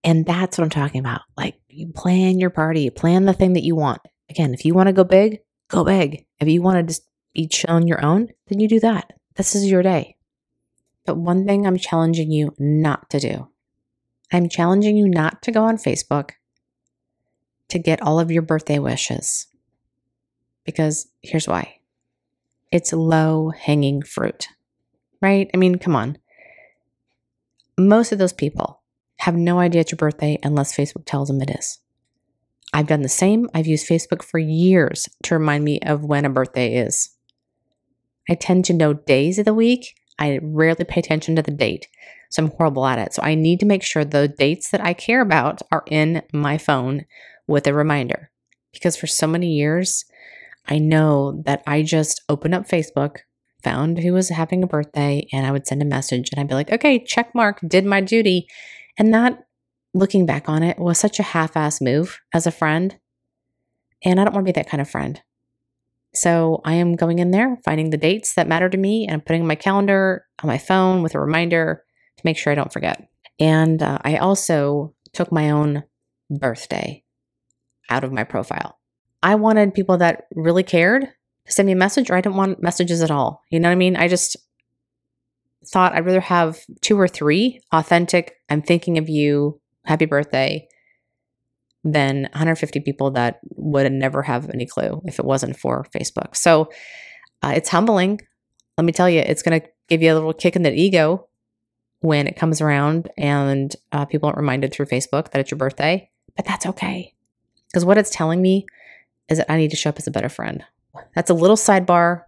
And 0.04 0.24
that's 0.24 0.56
what 0.56 0.64
I'm 0.64 0.70
talking 0.70 1.00
about. 1.00 1.22
Like, 1.36 1.56
you 1.68 1.92
plan 1.92 2.38
your 2.38 2.50
party, 2.50 2.90
plan 2.90 3.24
the 3.24 3.32
thing 3.32 3.54
that 3.54 3.64
you 3.64 3.74
want. 3.74 4.00
Again, 4.30 4.54
if 4.54 4.64
you 4.64 4.74
want 4.74 4.88
to 4.88 4.92
go 4.92 5.04
big, 5.04 5.40
go 5.68 5.84
big. 5.84 6.26
If 6.38 6.48
you 6.48 6.62
want 6.62 6.76
to 6.78 6.82
just 6.84 7.02
be 7.34 7.50
on 7.68 7.88
your 7.88 8.04
own, 8.04 8.28
then 8.46 8.60
you 8.60 8.68
do 8.68 8.80
that. 8.80 9.12
This 9.34 9.54
is 9.54 9.68
your 9.68 9.82
day. 9.82 10.16
But 11.04 11.16
one 11.16 11.46
thing 11.46 11.66
I'm 11.66 11.76
challenging 11.76 12.30
you 12.30 12.54
not 12.58 13.10
to 13.10 13.20
do 13.20 13.48
I'm 14.32 14.48
challenging 14.48 14.96
you 14.96 15.08
not 15.08 15.42
to 15.42 15.52
go 15.52 15.64
on 15.64 15.76
Facebook 15.76 16.32
to 17.68 17.78
get 17.78 18.02
all 18.02 18.18
of 18.18 18.30
your 18.30 18.42
birthday 18.42 18.78
wishes. 18.78 19.46
Because 20.64 21.08
here's 21.22 21.46
why 21.46 21.75
it's 22.72 22.92
low 22.92 23.50
hanging 23.50 24.02
fruit, 24.02 24.48
right? 25.22 25.50
I 25.54 25.56
mean, 25.56 25.78
come 25.78 25.96
on. 25.96 26.18
Most 27.78 28.12
of 28.12 28.18
those 28.18 28.32
people 28.32 28.82
have 29.18 29.34
no 29.34 29.58
idea 29.58 29.82
it's 29.82 29.92
your 29.92 29.96
birthday 29.96 30.38
unless 30.42 30.74
Facebook 30.74 31.04
tells 31.04 31.28
them 31.28 31.40
it 31.40 31.50
is. 31.50 31.78
I've 32.72 32.86
done 32.86 33.02
the 33.02 33.08
same. 33.08 33.48
I've 33.54 33.66
used 33.66 33.88
Facebook 33.88 34.22
for 34.22 34.38
years 34.38 35.08
to 35.24 35.34
remind 35.34 35.64
me 35.64 35.80
of 35.80 36.04
when 36.04 36.24
a 36.24 36.30
birthday 36.30 36.76
is. 36.76 37.10
I 38.28 38.34
tend 38.34 38.64
to 38.66 38.72
know 38.72 38.92
days 38.92 39.38
of 39.38 39.44
the 39.44 39.54
week. 39.54 39.94
I 40.18 40.40
rarely 40.42 40.84
pay 40.84 41.00
attention 41.00 41.36
to 41.36 41.42
the 41.42 41.52
date. 41.52 41.88
So 42.30 42.42
I'm 42.42 42.50
horrible 42.50 42.86
at 42.86 42.98
it. 42.98 43.14
So 43.14 43.22
I 43.22 43.34
need 43.34 43.60
to 43.60 43.66
make 43.66 43.82
sure 43.82 44.04
the 44.04 44.28
dates 44.28 44.70
that 44.70 44.80
I 44.80 44.94
care 44.94 45.20
about 45.20 45.62
are 45.70 45.84
in 45.90 46.22
my 46.32 46.58
phone 46.58 47.04
with 47.46 47.66
a 47.66 47.74
reminder. 47.74 48.30
Because 48.72 48.96
for 48.96 49.06
so 49.06 49.26
many 49.26 49.52
years, 49.52 50.04
I 50.68 50.78
know 50.78 51.42
that 51.46 51.62
I 51.66 51.82
just 51.82 52.22
opened 52.28 52.54
up 52.54 52.68
Facebook, 52.68 53.18
found 53.62 53.98
who 53.98 54.12
was 54.12 54.28
having 54.28 54.62
a 54.62 54.66
birthday, 54.66 55.26
and 55.32 55.46
I 55.46 55.52
would 55.52 55.66
send 55.66 55.82
a 55.82 55.86
message 55.86 56.30
and 56.30 56.40
I'd 56.40 56.48
be 56.48 56.54
like, 56.54 56.72
okay, 56.72 57.02
check 57.02 57.34
mark, 57.34 57.60
did 57.66 57.84
my 57.84 58.00
duty. 58.00 58.46
And 58.98 59.12
that 59.14 59.46
looking 59.96 60.26
back 60.26 60.48
on 60.48 60.62
it, 60.62 60.78
was 60.78 60.98
such 60.98 61.18
a 61.18 61.24
half 61.24 61.56
ass 61.56 61.80
move 61.80 62.20
as 62.34 62.46
a 62.46 62.52
friend. 62.52 62.96
And 64.04 64.20
I 64.20 64.24
don't 64.24 64.34
want 64.34 64.46
to 64.46 64.52
be 64.52 64.56
that 64.60 64.68
kind 64.68 64.80
of 64.80 64.90
friend. 64.90 65.20
So 66.14 66.60
I 66.64 66.74
am 66.74 66.96
going 66.96 67.18
in 67.18 67.30
there, 67.30 67.58
finding 67.64 67.90
the 67.90 67.96
dates 67.96 68.34
that 68.34 68.48
matter 68.48 68.68
to 68.68 68.78
me, 68.78 69.04
and 69.04 69.14
I'm 69.14 69.20
putting 69.20 69.46
my 69.46 69.54
calendar 69.54 70.26
on 70.42 70.48
my 70.48 70.58
phone 70.58 71.02
with 71.02 71.14
a 71.14 71.20
reminder 71.20 71.82
to 72.16 72.22
make 72.24 72.38
sure 72.38 72.52
I 72.52 72.56
don't 72.56 72.72
forget. 72.72 73.08
And 73.38 73.82
uh, 73.82 73.98
I 74.02 74.16
also 74.16 74.94
took 75.12 75.30
my 75.30 75.50
own 75.50 75.84
birthday 76.30 77.04
out 77.90 78.04
of 78.04 78.12
my 78.12 78.24
profile. 78.24 78.78
I 79.26 79.34
wanted 79.34 79.74
people 79.74 79.98
that 79.98 80.28
really 80.36 80.62
cared 80.62 81.02
to 81.02 81.52
send 81.52 81.66
me 81.66 81.72
a 81.72 81.76
message, 81.76 82.10
or 82.10 82.14
I 82.14 82.20
didn't 82.20 82.36
want 82.36 82.62
messages 82.62 83.02
at 83.02 83.10
all. 83.10 83.42
You 83.50 83.58
know 83.58 83.68
what 83.68 83.72
I 83.72 83.74
mean? 83.74 83.96
I 83.96 84.06
just 84.06 84.36
thought 85.66 85.94
I'd 85.94 86.06
rather 86.06 86.20
have 86.20 86.60
two 86.80 86.96
or 86.96 87.08
three 87.08 87.60
authentic, 87.72 88.36
I'm 88.48 88.62
thinking 88.62 88.98
of 88.98 89.08
you 89.08 89.60
happy 89.84 90.04
birthday 90.04 90.68
than 91.82 92.22
150 92.22 92.78
people 92.80 93.10
that 93.12 93.40
would 93.56 93.90
never 93.90 94.22
have 94.22 94.48
any 94.50 94.64
clue 94.64 95.02
if 95.06 95.18
it 95.18 95.24
wasn't 95.24 95.58
for 95.58 95.84
Facebook. 95.92 96.36
So 96.36 96.70
uh, 97.42 97.52
it's 97.56 97.68
humbling. 97.68 98.20
Let 98.78 98.84
me 98.84 98.92
tell 98.92 99.10
you, 99.10 99.18
it's 99.18 99.42
going 99.42 99.60
to 99.60 99.66
give 99.88 100.02
you 100.02 100.12
a 100.12 100.14
little 100.14 100.34
kick 100.34 100.54
in 100.54 100.62
the 100.62 100.72
ego 100.72 101.26
when 101.98 102.28
it 102.28 102.36
comes 102.36 102.60
around 102.60 103.10
and 103.18 103.74
uh, 103.90 104.04
people 104.04 104.28
aren't 104.28 104.38
reminded 104.38 104.72
through 104.72 104.86
Facebook 104.86 105.32
that 105.32 105.40
it's 105.40 105.50
your 105.50 105.58
birthday, 105.58 106.08
but 106.36 106.44
that's 106.44 106.66
okay. 106.66 107.12
Because 107.66 107.84
what 107.84 107.98
it's 107.98 108.10
telling 108.10 108.40
me 108.40 108.66
is 109.28 109.38
that 109.38 109.50
I 109.50 109.56
need 109.56 109.70
to 109.70 109.76
show 109.76 109.90
up 109.90 109.98
as 109.98 110.06
a 110.06 110.12
better 110.12 110.28
friend. 110.28 110.64
That's 111.14 111.30
a 111.30 111.34
little 111.34 111.56
sidebar, 111.56 112.22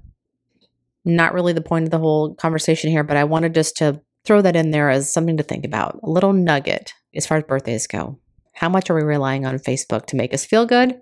not 1.05 1.33
really 1.33 1.53
the 1.53 1.61
point 1.61 1.85
of 1.85 1.91
the 1.91 1.99
whole 1.99 2.35
conversation 2.35 2.91
here, 2.91 3.05
but 3.05 3.17
I 3.17 3.25
wanted 3.25 3.55
just 3.55 3.77
to 3.77 4.01
throw 4.25 4.43
that 4.43 4.57
in 4.57 4.71
there 4.71 4.91
as 4.91 5.13
something 5.13 5.37
to 5.37 5.43
think 5.43 5.65
about, 5.65 6.01
a 6.03 6.11
little 6.11 6.33
nugget 6.33 6.93
as 7.15 7.27
far 7.27 7.39
as 7.39 7.45
birthdays 7.45 7.87
go. 7.87 8.19
How 8.53 8.69
much 8.69 8.91
are 8.91 8.95
we 8.95 9.03
relying 9.03 9.47
on 9.47 9.59
Facebook 9.59 10.07
to 10.07 10.17
make 10.17 10.35
us 10.35 10.45
feel 10.45 10.67
good, 10.67 11.01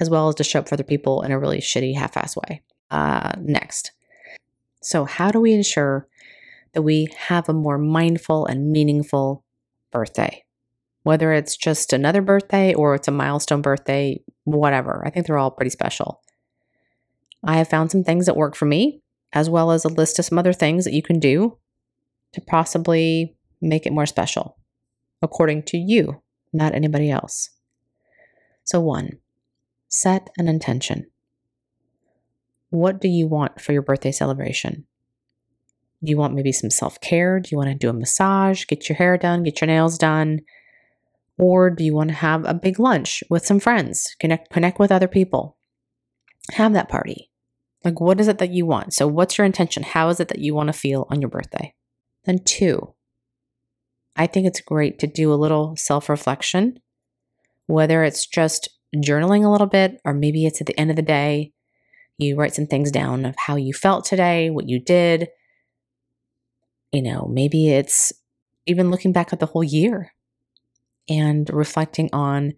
as 0.00 0.10
well 0.10 0.28
as 0.28 0.34
to 0.36 0.44
show 0.44 0.60
up 0.60 0.68
for 0.68 0.74
other 0.74 0.84
people 0.84 1.22
in 1.22 1.32
a 1.32 1.38
really 1.38 1.60
shitty, 1.60 1.96
half 1.96 2.16
ass 2.16 2.36
way? 2.36 2.62
Uh, 2.90 3.32
next. 3.40 3.92
So, 4.82 5.04
how 5.04 5.30
do 5.30 5.40
we 5.40 5.52
ensure 5.52 6.06
that 6.74 6.82
we 6.82 7.08
have 7.16 7.48
a 7.48 7.54
more 7.54 7.78
mindful 7.78 8.46
and 8.46 8.70
meaningful 8.70 9.44
birthday? 9.90 10.44
Whether 11.08 11.32
it's 11.32 11.56
just 11.56 11.94
another 11.94 12.20
birthday 12.20 12.74
or 12.74 12.94
it's 12.94 13.08
a 13.08 13.10
milestone 13.10 13.62
birthday, 13.62 14.20
whatever. 14.44 15.02
I 15.06 15.08
think 15.08 15.24
they're 15.24 15.38
all 15.38 15.50
pretty 15.50 15.70
special. 15.70 16.20
I 17.42 17.56
have 17.56 17.70
found 17.70 17.90
some 17.90 18.04
things 18.04 18.26
that 18.26 18.36
work 18.36 18.54
for 18.54 18.66
me, 18.66 19.00
as 19.32 19.48
well 19.48 19.70
as 19.70 19.86
a 19.86 19.88
list 19.88 20.18
of 20.18 20.26
some 20.26 20.38
other 20.38 20.52
things 20.52 20.84
that 20.84 20.92
you 20.92 21.00
can 21.00 21.18
do 21.18 21.56
to 22.34 22.42
possibly 22.42 23.34
make 23.62 23.86
it 23.86 23.94
more 23.94 24.04
special 24.04 24.58
according 25.22 25.62
to 25.62 25.78
you, 25.78 26.20
not 26.52 26.74
anybody 26.74 27.10
else. 27.10 27.48
So, 28.64 28.78
one, 28.78 29.18
set 29.88 30.28
an 30.36 30.46
intention. 30.46 31.06
What 32.68 33.00
do 33.00 33.08
you 33.08 33.26
want 33.26 33.62
for 33.62 33.72
your 33.72 33.80
birthday 33.80 34.12
celebration? 34.12 34.84
Do 36.04 36.10
you 36.10 36.18
want 36.18 36.34
maybe 36.34 36.52
some 36.52 36.68
self 36.68 37.00
care? 37.00 37.40
Do 37.40 37.48
you 37.50 37.56
want 37.56 37.70
to 37.70 37.74
do 37.74 37.88
a 37.88 37.94
massage, 37.94 38.66
get 38.66 38.90
your 38.90 38.96
hair 38.96 39.16
done, 39.16 39.42
get 39.42 39.62
your 39.62 39.68
nails 39.68 39.96
done? 39.96 40.40
Or 41.38 41.70
do 41.70 41.84
you 41.84 41.94
want 41.94 42.10
to 42.10 42.16
have 42.16 42.44
a 42.44 42.54
big 42.54 42.80
lunch 42.80 43.22
with 43.30 43.46
some 43.46 43.60
friends, 43.60 44.14
connect, 44.18 44.50
connect 44.50 44.78
with 44.78 44.90
other 44.90 45.08
people? 45.08 45.56
Have 46.52 46.72
that 46.72 46.88
party. 46.88 47.30
Like, 47.84 48.00
what 48.00 48.20
is 48.20 48.26
it 48.26 48.38
that 48.38 48.50
you 48.50 48.66
want? 48.66 48.92
So, 48.92 49.06
what's 49.06 49.38
your 49.38 49.44
intention? 49.44 49.84
How 49.84 50.08
is 50.08 50.18
it 50.18 50.28
that 50.28 50.40
you 50.40 50.54
want 50.54 50.66
to 50.66 50.72
feel 50.72 51.06
on 51.10 51.20
your 51.20 51.30
birthday? 51.30 51.74
Then, 52.24 52.40
two, 52.44 52.94
I 54.16 54.26
think 54.26 54.46
it's 54.46 54.60
great 54.60 54.98
to 54.98 55.06
do 55.06 55.32
a 55.32 55.36
little 55.36 55.76
self 55.76 56.08
reflection, 56.08 56.80
whether 57.66 58.02
it's 58.02 58.26
just 58.26 58.68
journaling 58.96 59.44
a 59.44 59.50
little 59.50 59.68
bit, 59.68 60.00
or 60.04 60.12
maybe 60.12 60.44
it's 60.44 60.60
at 60.60 60.66
the 60.66 60.78
end 60.78 60.90
of 60.90 60.96
the 60.96 61.02
day, 61.02 61.52
you 62.18 62.34
write 62.34 62.54
some 62.54 62.66
things 62.66 62.90
down 62.90 63.24
of 63.24 63.36
how 63.36 63.54
you 63.54 63.72
felt 63.72 64.04
today, 64.04 64.50
what 64.50 64.68
you 64.68 64.80
did, 64.80 65.28
You 66.92 67.02
know, 67.02 67.28
maybe 67.30 67.70
it's 67.70 68.12
even 68.66 68.90
looking 68.90 69.12
back 69.12 69.32
at 69.32 69.38
the 69.38 69.46
whole 69.46 69.62
year 69.62 70.12
and 71.08 71.48
reflecting 71.52 72.10
on 72.12 72.54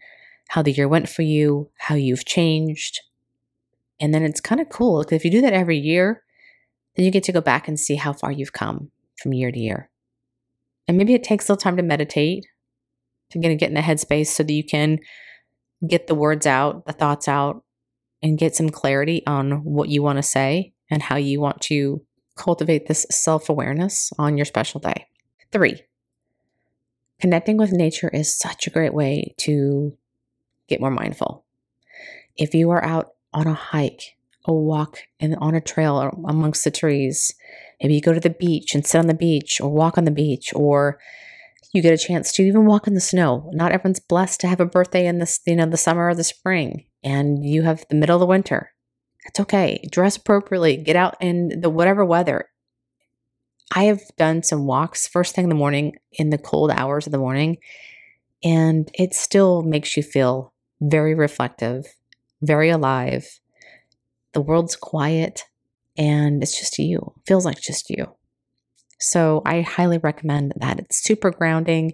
how 0.49 0.63
the 0.63 0.73
year 0.73 0.89
went 0.89 1.09
for 1.09 1.23
you, 1.23 1.71
how 1.79 1.95
you've 1.95 2.25
changed. 2.25 3.01
And 4.01 4.13
then 4.13 4.23
it's 4.23 4.41
kind 4.41 4.61
of 4.61 4.69
cool 4.69 5.03
because 5.03 5.17
if 5.17 5.25
you 5.25 5.31
do 5.31 5.41
that 5.43 5.53
every 5.53 5.79
year, 5.79 6.23
then 6.97 7.05
you 7.05 7.13
get 7.13 7.23
to 7.25 7.33
go 7.33 7.41
back 7.41 7.69
and 7.69 7.79
see 7.79 7.95
how 7.95 8.13
far 8.13 8.33
you've 8.33 8.53
come 8.53 8.91
from 9.17 9.33
year 9.33 9.53
to 9.53 9.59
year. 9.59 9.91
And 10.89 10.97
maybe 10.97 11.15
it 11.15 11.23
takes 11.23 11.49
a 11.49 11.53
little 11.53 11.61
time 11.61 11.77
to 11.77 11.83
meditate, 11.83 12.47
to 13.31 13.39
get, 13.39 13.57
get 13.59 13.69
in 13.69 13.75
the 13.75 13.81
headspace 13.81 14.27
so 14.27 14.43
that 14.43 14.53
you 14.53 14.65
can 14.65 14.99
get 15.87 16.07
the 16.09 16.15
words 16.15 16.47
out, 16.47 16.87
the 16.87 16.93
thoughts 16.93 17.29
out, 17.29 17.63
and 18.23 18.39
get 18.39 18.57
some 18.57 18.71
clarity 18.71 19.23
on 19.27 19.65
what 19.65 19.89
you 19.89 20.03
want 20.03 20.17
to 20.19 20.23
say 20.23 20.73
and 20.91 21.03
how 21.03 21.17
you 21.17 21.41
want 21.41 21.61
to 21.63 22.03
cultivate 22.37 22.89
this 22.89 23.07
self 23.11 23.49
awareness 23.49 24.11
on 24.19 24.37
your 24.37 24.47
special 24.47 24.81
day. 24.81 25.07
Three, 25.53 25.81
connecting 27.21 27.57
with 27.57 27.73
nature 27.73 28.09
is 28.09 28.37
such 28.37 28.67
a 28.67 28.71
great 28.71 28.95
way 28.95 29.35
to 29.39 29.97
get 30.69 30.81
more 30.81 30.91
mindful. 30.91 31.45
If 32.37 32.55
you 32.55 32.71
are 32.71 32.85
out 32.85 33.11
on 33.33 33.47
a 33.47 33.55
hike, 33.55 34.17
a 34.47 34.53
walk, 34.53 35.01
and 35.19 35.37
on 35.37 35.55
a 35.55 35.61
trail 35.61 35.99
amongst 36.27 36.65
the 36.65 36.71
trees, 36.71 37.35
maybe 37.81 37.95
you 37.95 38.01
go 38.01 38.13
to 38.13 38.21
the 38.21 38.31
beach 38.31 38.75
and 38.75 38.87
sit 38.87 38.99
on 38.99 39.07
the 39.07 39.15
beach 39.15 39.61
or 39.61 39.71
walk 39.71 39.99
on 39.99 40.05
the 40.05 40.11
beach, 40.11 40.53
or 40.55 40.99
you 41.73 41.83
get 41.83 41.93
a 41.93 41.99
chance 41.99 42.33
to 42.33 42.43
even 42.43 42.67
walk 42.67 42.87
in 42.87 42.95
the 42.95 43.01
snow. 43.01 43.51
Not 43.53 43.73
everyone's 43.73 44.01
blessed 44.01 44.41
to 44.41 44.49
have 44.49 44.61
a 44.61 44.67
birthday 44.67 45.07
in 45.07 45.19
this, 45.19 45.41
you 45.47 45.57
know, 45.57 45.67
the 45.67 45.77
summer 45.77 46.09
or 46.09 46.15
the 46.15 46.25
spring, 46.25 46.87
and 47.05 47.45
you 47.45 47.63
have 47.63 47.85
the 47.89 47.97
middle 47.97 48.17
of 48.17 48.21
the 48.21 48.27
winter. 48.27 48.73
It's 49.27 49.41
okay. 49.41 49.85
Dress 49.91 50.17
appropriately. 50.17 50.79
Get 50.79 50.97
out 50.97 51.17
in 51.21 51.61
the 51.61 51.71
whatever 51.71 52.05
weather. 52.05 52.49
I 53.71 53.85
have 53.85 54.01
done 54.19 54.43
some 54.43 54.67
walks 54.67 55.07
first 55.07 55.35
thing 55.35 55.45
in 55.45 55.49
the 55.49 55.55
morning 55.55 55.97
in 56.13 56.31
the 56.31 56.39
cold 56.39 56.71
hours 56.71 57.07
of 57.07 57.13
the 57.13 57.19
morning, 57.19 57.59
and 58.43 58.91
it 58.95 59.15
still 59.15 59.63
makes 59.63 59.97
you 59.97 60.03
feel 60.03 60.53
very 60.81 61.15
reflective, 61.15 61.87
very 62.43 62.71
alive. 62.71 63.41
The 64.33 64.41
world's 64.41 64.77
quiet 64.77 65.45
and 65.97 66.43
it's 66.43 66.59
just 66.59 66.79
you. 66.79 67.13
It 67.17 67.23
feels 67.27 67.45
like 67.45 67.61
just 67.61 67.91
you. 67.91 68.07
So 68.99 69.43
I 69.45 69.63
highly 69.63 69.99
recommend 69.99 70.55
that. 70.57 70.79
It's 70.79 71.03
super 71.03 71.31
grounding. 71.31 71.93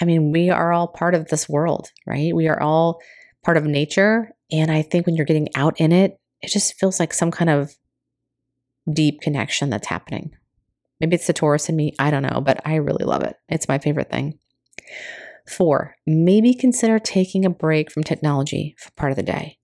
I 0.00 0.04
mean, 0.04 0.32
we 0.32 0.50
are 0.50 0.72
all 0.72 0.88
part 0.88 1.14
of 1.14 1.28
this 1.28 1.48
world, 1.48 1.90
right? 2.06 2.34
We 2.34 2.48
are 2.48 2.60
all 2.60 3.00
part 3.44 3.56
of 3.56 3.64
nature. 3.64 4.34
And 4.50 4.70
I 4.70 4.82
think 4.82 5.06
when 5.06 5.16
you're 5.16 5.26
getting 5.26 5.48
out 5.54 5.80
in 5.80 5.92
it, 5.92 6.18
it 6.42 6.48
just 6.48 6.78
feels 6.78 6.98
like 6.98 7.12
some 7.12 7.30
kind 7.30 7.50
of 7.50 7.74
deep 8.92 9.20
connection 9.20 9.70
that's 9.70 9.86
happening. 9.86 10.34
Maybe 11.00 11.16
it's 11.16 11.26
the 11.26 11.32
Taurus 11.32 11.68
in 11.68 11.76
me. 11.76 11.94
I 11.98 12.10
don't 12.10 12.22
know, 12.22 12.40
but 12.40 12.60
I 12.64 12.76
really 12.76 13.04
love 13.04 13.22
it. 13.22 13.36
It's 13.48 13.68
my 13.68 13.78
favorite 13.78 14.10
thing. 14.10 14.38
Four, 15.48 15.96
maybe 16.06 16.54
consider 16.54 16.98
taking 16.98 17.44
a 17.44 17.50
break 17.50 17.90
from 17.90 18.04
technology 18.04 18.74
for 18.78 18.90
part 18.92 19.10
of 19.10 19.16
the 19.16 19.22
day, 19.22 19.58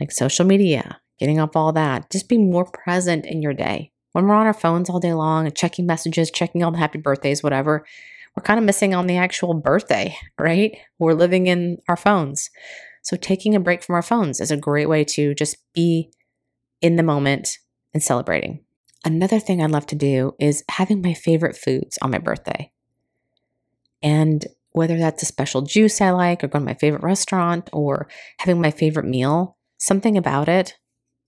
like 0.00 0.12
social 0.12 0.46
media, 0.46 1.00
getting 1.18 1.40
off 1.40 1.56
all 1.56 1.72
that. 1.72 2.10
Just 2.10 2.28
be 2.28 2.38
more 2.38 2.64
present 2.64 3.26
in 3.26 3.42
your 3.42 3.52
day. 3.52 3.92
When 4.12 4.26
we're 4.26 4.34
on 4.34 4.46
our 4.46 4.54
phones 4.54 4.88
all 4.88 5.00
day 5.00 5.12
long 5.12 5.46
and 5.46 5.56
checking 5.56 5.86
messages, 5.86 6.30
checking 6.30 6.62
all 6.62 6.70
the 6.70 6.78
happy 6.78 6.98
birthdays, 6.98 7.42
whatever, 7.42 7.84
we're 8.36 8.42
kind 8.42 8.58
of 8.58 8.64
missing 8.64 8.94
on 8.94 9.06
the 9.06 9.16
actual 9.16 9.54
birthday, 9.54 10.16
right? 10.38 10.76
We're 10.98 11.14
living 11.14 11.48
in 11.48 11.78
our 11.88 11.96
phones. 11.96 12.50
So 13.02 13.16
taking 13.16 13.54
a 13.54 13.60
break 13.60 13.82
from 13.82 13.96
our 13.96 14.02
phones 14.02 14.40
is 14.40 14.50
a 14.50 14.56
great 14.56 14.88
way 14.88 15.04
to 15.04 15.34
just 15.34 15.56
be 15.74 16.10
in 16.80 16.96
the 16.96 17.02
moment 17.02 17.58
and 17.92 18.02
celebrating. 18.02 18.64
Another 19.04 19.38
thing 19.38 19.62
I'd 19.62 19.70
love 19.70 19.86
to 19.86 19.94
do 19.94 20.34
is 20.40 20.64
having 20.70 21.02
my 21.02 21.12
favorite 21.12 21.56
foods 21.56 21.98
on 22.00 22.10
my 22.10 22.18
birthday. 22.18 22.70
And 24.02 24.46
whether 24.72 24.98
that's 24.98 25.22
a 25.22 25.26
special 25.26 25.62
juice 25.62 26.00
I 26.00 26.10
like, 26.10 26.42
or 26.42 26.48
going 26.48 26.62
to 26.62 26.66
my 26.66 26.74
favorite 26.74 27.02
restaurant, 27.02 27.70
or 27.72 28.08
having 28.38 28.60
my 28.60 28.70
favorite 28.70 29.06
meal, 29.06 29.56
something 29.78 30.16
about 30.16 30.48
it, 30.48 30.74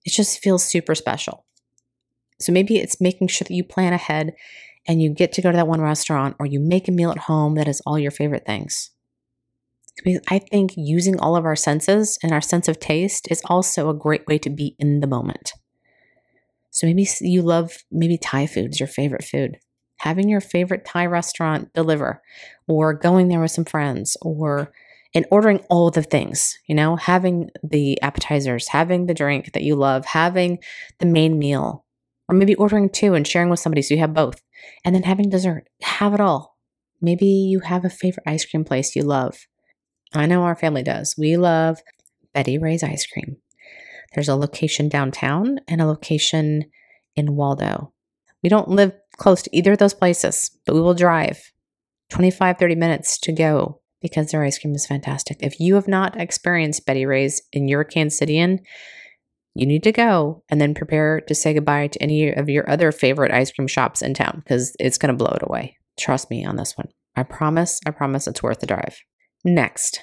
it 0.04 0.10
just 0.10 0.42
feels 0.42 0.64
super 0.64 0.94
special. 0.94 1.44
So 2.40 2.52
maybe 2.52 2.78
it's 2.78 3.00
making 3.00 3.28
sure 3.28 3.44
that 3.46 3.54
you 3.54 3.64
plan 3.64 3.92
ahead 3.92 4.34
and 4.86 5.02
you 5.02 5.10
get 5.10 5.32
to 5.32 5.42
go 5.42 5.50
to 5.50 5.56
that 5.56 5.68
one 5.68 5.80
restaurant 5.80 6.36
or 6.38 6.46
you 6.46 6.60
make 6.60 6.88
a 6.88 6.92
meal 6.92 7.10
at 7.10 7.18
home 7.18 7.54
that 7.54 7.68
is 7.68 7.82
all 7.86 7.98
your 7.98 8.10
favorite 8.10 8.46
things. 8.46 8.90
Because 10.04 10.20
I 10.28 10.38
think 10.38 10.72
using 10.76 11.18
all 11.18 11.36
of 11.36 11.44
our 11.44 11.56
senses 11.56 12.18
and 12.22 12.32
our 12.32 12.42
sense 12.42 12.68
of 12.68 12.78
taste 12.78 13.28
is 13.30 13.42
also 13.46 13.88
a 13.88 13.94
great 13.94 14.26
way 14.26 14.38
to 14.38 14.50
be 14.50 14.76
in 14.78 15.00
the 15.00 15.06
moment. 15.06 15.52
So 16.76 16.86
maybe 16.86 17.08
you 17.22 17.40
love 17.40 17.78
maybe 17.90 18.18
Thai 18.18 18.46
food 18.46 18.72
is 18.72 18.80
your 18.80 18.86
favorite 18.86 19.24
food. 19.24 19.56
Having 20.00 20.28
your 20.28 20.42
favorite 20.42 20.84
Thai 20.84 21.06
restaurant 21.06 21.72
deliver 21.72 22.20
or 22.68 22.92
going 22.92 23.28
there 23.28 23.40
with 23.40 23.50
some 23.50 23.64
friends 23.64 24.14
or 24.20 24.74
and 25.14 25.24
ordering 25.30 25.60
all 25.70 25.90
the 25.90 26.02
things, 26.02 26.58
you 26.66 26.74
know, 26.74 26.96
having 26.96 27.48
the 27.62 27.98
appetizers, 28.02 28.68
having 28.68 29.06
the 29.06 29.14
drink 29.14 29.54
that 29.54 29.62
you 29.62 29.74
love, 29.74 30.04
having 30.04 30.58
the 30.98 31.06
main 31.06 31.38
meal, 31.38 31.86
or 32.28 32.34
maybe 32.34 32.54
ordering 32.56 32.90
two 32.90 33.14
and 33.14 33.26
sharing 33.26 33.48
with 33.48 33.60
somebody 33.60 33.80
so 33.80 33.94
you 33.94 34.00
have 34.00 34.12
both, 34.12 34.42
and 34.84 34.94
then 34.94 35.04
having 35.04 35.30
dessert. 35.30 35.70
Have 35.80 36.12
it 36.12 36.20
all. 36.20 36.58
Maybe 37.00 37.24
you 37.24 37.60
have 37.60 37.86
a 37.86 37.90
favorite 37.90 38.24
ice 38.26 38.44
cream 38.44 38.64
place 38.64 38.94
you 38.94 39.02
love. 39.02 39.46
I 40.12 40.26
know 40.26 40.42
our 40.42 40.54
family 40.54 40.82
does. 40.82 41.14
We 41.16 41.38
love 41.38 41.80
Betty 42.34 42.58
Rae's 42.58 42.82
ice 42.82 43.06
cream. 43.06 43.38
There's 44.14 44.28
a 44.28 44.36
location 44.36 44.88
downtown 44.88 45.58
and 45.68 45.80
a 45.80 45.86
location 45.86 46.64
in 47.14 47.36
Waldo. 47.36 47.92
We 48.42 48.48
don't 48.48 48.68
live 48.68 48.92
close 49.16 49.42
to 49.42 49.56
either 49.56 49.72
of 49.72 49.78
those 49.78 49.94
places, 49.94 50.50
but 50.64 50.74
we 50.74 50.80
will 50.80 50.94
drive 50.94 51.52
25, 52.10 52.58
30 52.58 52.74
minutes 52.74 53.18
to 53.20 53.32
go 53.32 53.80
because 54.00 54.30
their 54.30 54.44
ice 54.44 54.58
cream 54.58 54.74
is 54.74 54.86
fantastic. 54.86 55.38
If 55.40 55.58
you 55.58 55.74
have 55.74 55.88
not 55.88 56.20
experienced 56.20 56.86
Betty 56.86 57.06
Rae's 57.06 57.42
in 57.52 57.66
your 57.66 57.82
Kansas 57.82 58.20
Cityan, 58.20 58.60
you 59.54 59.66
need 59.66 59.82
to 59.84 59.92
go 59.92 60.44
and 60.48 60.60
then 60.60 60.74
prepare 60.74 61.20
to 61.22 61.34
say 61.34 61.54
goodbye 61.54 61.88
to 61.88 62.02
any 62.02 62.30
of 62.30 62.48
your 62.48 62.68
other 62.70 62.92
favorite 62.92 63.32
ice 63.32 63.50
cream 63.50 63.66
shops 63.66 64.02
in 64.02 64.14
town 64.14 64.42
because 64.44 64.76
it's 64.78 64.98
going 64.98 65.12
to 65.12 65.16
blow 65.16 65.34
it 65.34 65.42
away. 65.42 65.78
Trust 65.98 66.30
me 66.30 66.44
on 66.44 66.56
this 66.56 66.76
one. 66.76 66.88
I 67.16 67.22
promise, 67.22 67.80
I 67.86 67.90
promise 67.90 68.26
it's 68.26 68.42
worth 68.42 68.60
the 68.60 68.66
drive. 68.66 68.98
Next, 69.44 70.00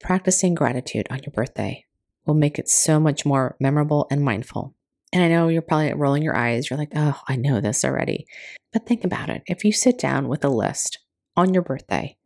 practicing 0.00 0.54
gratitude 0.54 1.06
on 1.10 1.20
your 1.24 1.32
birthday 1.32 1.86
will 2.26 2.34
make 2.34 2.58
it 2.58 2.68
so 2.68 3.00
much 3.00 3.24
more 3.24 3.56
memorable 3.60 4.06
and 4.10 4.22
mindful. 4.22 4.74
And 5.12 5.22
I 5.22 5.28
know 5.28 5.48
you're 5.48 5.62
probably 5.62 5.92
rolling 5.94 6.22
your 6.22 6.36
eyes. 6.36 6.70
You're 6.70 6.78
like, 6.78 6.92
oh, 6.94 7.20
I 7.28 7.36
know 7.36 7.60
this 7.60 7.84
already. 7.84 8.26
But 8.72 8.86
think 8.86 9.04
about 9.04 9.28
it. 9.28 9.42
If 9.46 9.64
you 9.64 9.72
sit 9.72 9.98
down 9.98 10.28
with 10.28 10.44
a 10.44 10.48
list 10.48 10.98
on 11.36 11.52
your 11.52 11.62
birthday 11.62 12.16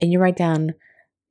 and 0.00 0.12
you 0.12 0.18
write 0.18 0.36
down, 0.36 0.74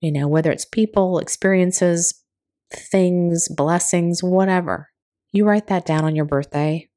you 0.02 0.12
know, 0.12 0.28
whether 0.28 0.52
it's 0.52 0.66
people, 0.66 1.20
experiences, 1.20 2.24
things, 2.72 3.48
blessings, 3.50 4.24
whatever, 4.24 4.90
you 5.32 5.46
write 5.46 5.68
that 5.68 5.86
down 5.86 6.06
on 6.06 6.16
your 6.16 6.26
birthday, 6.26 6.90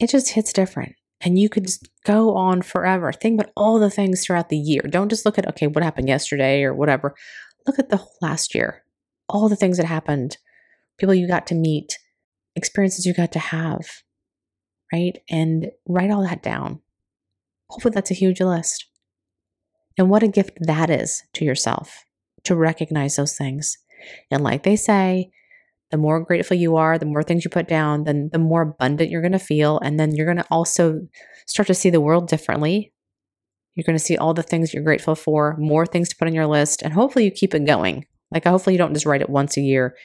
it 0.00 0.10
just 0.10 0.30
hits 0.30 0.52
different 0.52 0.94
and 1.20 1.38
you 1.38 1.48
could 1.48 1.70
go 2.04 2.34
on 2.34 2.62
forever. 2.62 3.12
Think 3.12 3.40
about 3.40 3.52
all 3.56 3.78
the 3.78 3.90
things 3.90 4.24
throughout 4.24 4.48
the 4.48 4.58
year. 4.58 4.82
Don't 4.82 5.10
just 5.10 5.24
look 5.24 5.38
at, 5.38 5.46
okay, 5.48 5.66
what 5.66 5.84
happened 5.84 6.08
yesterday 6.08 6.62
or 6.62 6.74
whatever. 6.74 7.14
Look 7.66 7.78
at 7.78 7.90
the 7.90 7.98
whole 7.98 8.16
last 8.22 8.54
year, 8.54 8.82
all 9.30 9.48
the 9.48 9.56
things 9.56 9.76
that 9.76 9.86
happened, 9.86 10.36
people 10.98 11.14
you 11.14 11.26
got 11.26 11.46
to 11.48 11.54
meet, 11.54 11.98
experiences 12.56 13.06
you 13.06 13.14
got 13.14 13.32
to 13.32 13.38
have, 13.38 13.86
right? 14.92 15.18
And 15.30 15.70
write 15.86 16.10
all 16.10 16.22
that 16.22 16.42
down. 16.42 16.80
Hopefully, 17.68 17.92
that's 17.94 18.10
a 18.10 18.14
huge 18.14 18.40
list. 18.40 18.86
And 19.96 20.10
what 20.10 20.22
a 20.22 20.28
gift 20.28 20.58
that 20.60 20.90
is 20.90 21.22
to 21.34 21.44
yourself 21.44 22.04
to 22.44 22.56
recognize 22.56 23.16
those 23.16 23.36
things. 23.36 23.76
And 24.30 24.42
like 24.42 24.62
they 24.62 24.76
say, 24.76 25.30
the 25.90 25.98
more 25.98 26.20
grateful 26.20 26.56
you 26.56 26.76
are, 26.76 26.98
the 26.98 27.06
more 27.06 27.22
things 27.22 27.44
you 27.44 27.50
put 27.50 27.68
down, 27.68 28.04
then 28.04 28.30
the 28.32 28.38
more 28.38 28.62
abundant 28.62 29.10
you're 29.10 29.20
going 29.20 29.32
to 29.32 29.38
feel. 29.38 29.78
And 29.80 29.98
then 29.98 30.14
you're 30.14 30.26
going 30.26 30.38
to 30.38 30.46
also 30.50 31.00
start 31.46 31.66
to 31.66 31.74
see 31.74 31.90
the 31.90 32.00
world 32.00 32.28
differently. 32.28 32.92
You're 33.74 33.84
going 33.84 33.98
to 33.98 34.04
see 34.04 34.16
all 34.16 34.34
the 34.34 34.42
things 34.42 34.72
you're 34.72 34.84
grateful 34.84 35.14
for, 35.14 35.56
more 35.58 35.86
things 35.86 36.08
to 36.08 36.16
put 36.16 36.28
on 36.28 36.34
your 36.34 36.46
list, 36.46 36.82
and 36.82 36.92
hopefully 36.92 37.24
you 37.24 37.30
keep 37.30 37.54
it 37.54 37.66
going. 37.66 38.06
Like, 38.30 38.44
hopefully 38.44 38.74
you 38.74 38.78
don't 38.78 38.94
just 38.94 39.06
write 39.06 39.22
it 39.22 39.30
once 39.30 39.56
a 39.56 39.62
year, 39.62 39.96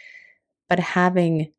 but 0.69 0.79
having 0.79 1.51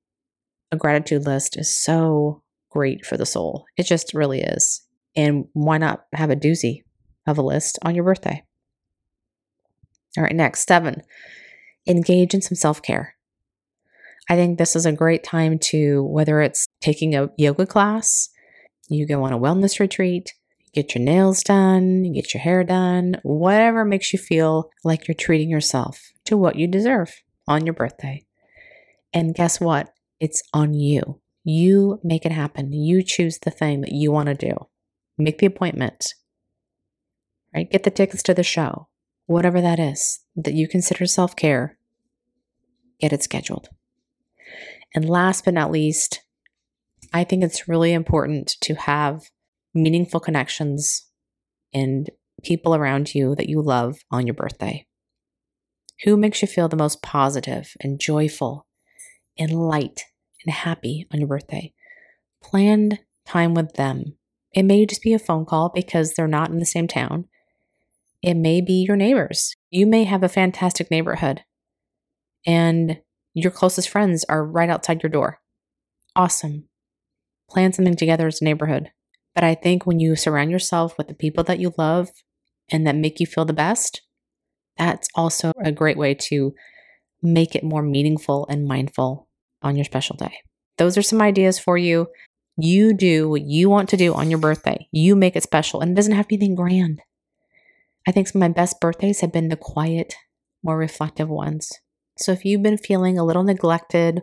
a 0.73 0.77
gratitude 0.77 1.25
list 1.25 1.57
is 1.57 1.77
so 1.77 2.43
great 2.71 3.07
for 3.07 3.17
the 3.17 3.27
soul. 3.27 3.67
It 3.77 3.85
just 3.85 4.15
really 4.15 4.41
is. 4.41 4.83
And 5.15 5.47
why 5.53 5.79
not 5.79 6.07
have 6.13 6.31
a 6.31 6.37
doozy 6.37 6.83
of 7.27 7.39
a 7.39 7.43
list 7.43 7.79
on 7.83 7.95
your 7.95 8.05
birthday? 8.05 8.45
All 10.17 10.25
right, 10.25 10.35
next, 10.35 10.67
seven, 10.67 11.03
engage 11.87 12.35
in 12.35 12.43
some 12.43 12.57
self 12.57 12.83
care. 12.83 13.15
I 14.29 14.35
think 14.35 14.59
this 14.59 14.75
is 14.75 14.87
a 14.87 14.93
great 14.93 15.23
time 15.23 15.59
to, 15.71 16.03
whether 16.03 16.41
it's 16.41 16.67
taking 16.81 17.15
a 17.15 17.31
yoga 17.39 17.65
class, 17.65 18.29
you 18.89 19.07
go 19.07 19.23
on 19.23 19.33
a 19.33 19.39
wellness 19.39 19.79
retreat, 19.79 20.35
get 20.73 20.95
your 20.95 21.05
nails 21.05 21.43
done, 21.43 22.13
get 22.13 22.35
your 22.35 22.41
hair 22.41 22.65
done, 22.65 23.21
whatever 23.23 23.85
makes 23.85 24.13
you 24.13 24.19
feel 24.19 24.71
like 24.85 25.07
you're 25.07 25.15
treating 25.15 25.49
yourself 25.49 26.13
to 26.27 26.37
what 26.37 26.57
you 26.57 26.67
deserve 26.67 27.23
on 27.49 27.67
your 27.67 27.75
birthday. 27.75 28.25
And 29.13 29.35
guess 29.35 29.61
what? 29.61 29.93
It's 30.21 30.43
on 30.53 30.75
you. 30.75 31.21
You 31.45 32.01
make 32.03 32.27
it 32.27 32.33
happen. 32.33 32.73
You 32.73 33.03
choose 33.03 33.39
the 33.39 33.51
thing 33.51 33.81
that 33.83 33.93
you 33.93 34.11
want 34.11 34.29
to 34.29 34.35
do. 34.35 34.55
Make 35.19 35.39
the 35.39 35.47
appointment, 35.47 36.15
right? 37.55 37.71
Get 37.71 37.85
the 37.85 37.91
tickets 37.91 38.23
to 38.25 38.35
the 38.35 38.43
show, 38.43 38.89
whatever 39.27 39.61
that 39.61 39.79
is 39.79 40.21
that 40.35 40.55
you 40.55 40.69
consider 40.69 41.07
self 41.07 41.37
care, 41.37 41.79
get 43.01 43.13
it 43.13 43.23
scheduled. 43.23 43.69
And 44.95 45.09
last 45.09 45.45
but 45.45 45.55
not 45.55 45.71
least, 45.71 46.23
I 47.13 47.25
think 47.25 47.43
it's 47.43 47.69
really 47.69 47.93
important 47.93 48.57
to 48.63 48.75
have 48.75 49.31
meaningful 49.75 50.21
connections 50.21 51.07
and 51.73 52.11
people 52.43 52.75
around 52.75 53.15
you 53.15 53.35
that 53.37 53.49
you 53.49 53.63
love 53.63 53.99
on 54.11 54.27
your 54.27 54.35
birthday. 54.35 54.87
Who 56.05 56.17
makes 56.17 56.43
you 56.43 56.49
feel 56.49 56.69
the 56.69 56.77
most 56.77 57.03
positive 57.03 57.75
and 57.81 57.99
joyful 57.99 58.67
and 59.39 59.53
light 59.53 60.05
and 60.45 60.55
happy 60.55 61.07
on 61.13 61.21
your 61.21 61.29
birthday? 61.29 61.73
Plan 62.43 62.99
time 63.25 63.55
with 63.55 63.75
them. 63.75 64.17
It 64.53 64.65
may 64.65 64.87
just 64.87 65.03
be 65.03 65.15
a 65.15 65.19
phone 65.19 65.45
call 65.45 65.71
because 65.75 66.15
they're 66.15 66.29
not 66.29 66.51
in 66.51 66.59
the 66.59 66.67
same 66.67 66.87
town. 66.87 67.27
It 68.23 68.35
may 68.35 68.61
be 68.61 68.85
your 68.87 68.97
neighbors. 68.97 69.55
You 69.71 69.87
may 69.87 70.05
have 70.05 70.23
a 70.23 70.29
fantastic 70.29 70.91
neighborhood 70.91 71.43
and 72.47 72.99
your 73.35 73.51
closest 73.51 73.89
friends 73.89 74.25
are 74.29 74.47
right 74.47 74.71
outside 74.71 75.03
your 75.03 75.11
door. 75.11 75.41
Awesome. 76.15 76.69
Plan 77.51 77.73
something 77.73 77.97
together 77.97 78.27
as 78.27 78.41
a 78.41 78.45
neighborhood. 78.45 78.91
But 79.35 79.45
I 79.45 79.55
think 79.55 79.85
when 79.85 80.01
you 80.01 80.17
surround 80.17 80.51
yourself 80.51 80.97
with 80.97 81.09
the 81.09 81.15
people 81.15 81.45
that 81.45 81.59
you 81.59 81.75
love 81.77 82.09
and 82.71 82.87
that 82.87 82.97
make 82.97 83.21
you 83.21 83.27
feel 83.27 83.45
the 83.45 83.53
best, 83.53 84.01
that's 84.79 85.09
also 85.15 85.53
a 85.63 85.73
great 85.73 85.97
way 85.97 86.15
to 86.15 86.55
make 87.23 87.55
it 87.55 87.65
more 87.65 87.83
meaningful 87.83 88.47
and 88.49 88.67
mindful 88.67 89.29
on 89.63 89.77
your 89.77 89.85
special 89.85 90.17
day. 90.17 90.39
Those 90.79 90.99
are 90.99 91.03
some 91.03 91.23
ideas 91.23 91.59
for 91.59 91.79
you. 91.79 92.09
You 92.59 92.95
do 92.95 93.29
what 93.29 93.43
you 93.43 93.69
want 93.69 93.89
to 93.91 93.97
do 93.97 94.15
on 94.15 94.31
your 94.31 94.39
birthday. 94.39 94.89
You 94.93 95.17
make 95.17 95.37
it 95.37 95.43
special, 95.43 95.81
and 95.81 95.93
it 95.93 95.95
doesn't 95.95 96.15
have 96.15 96.27
to 96.27 96.29
be 96.29 96.37
anything 96.37 96.55
grand. 96.55 97.03
I 98.07 98.13
think 98.13 98.29
some 98.29 98.41
of 98.41 98.49
my 98.49 98.53
best 98.53 98.81
birthdays 98.81 99.21
have 99.21 99.33
been 99.33 99.49
the 99.49 99.57
quiet, 99.57 100.15
more 100.63 100.79
reflective 100.79 101.29
ones. 101.29 101.73
So 102.19 102.33
if 102.33 102.45
you've 102.45 102.63
been 102.63 102.79
feeling 102.79 103.19
a 103.19 103.25
little 103.25 103.43
neglected 103.43 104.23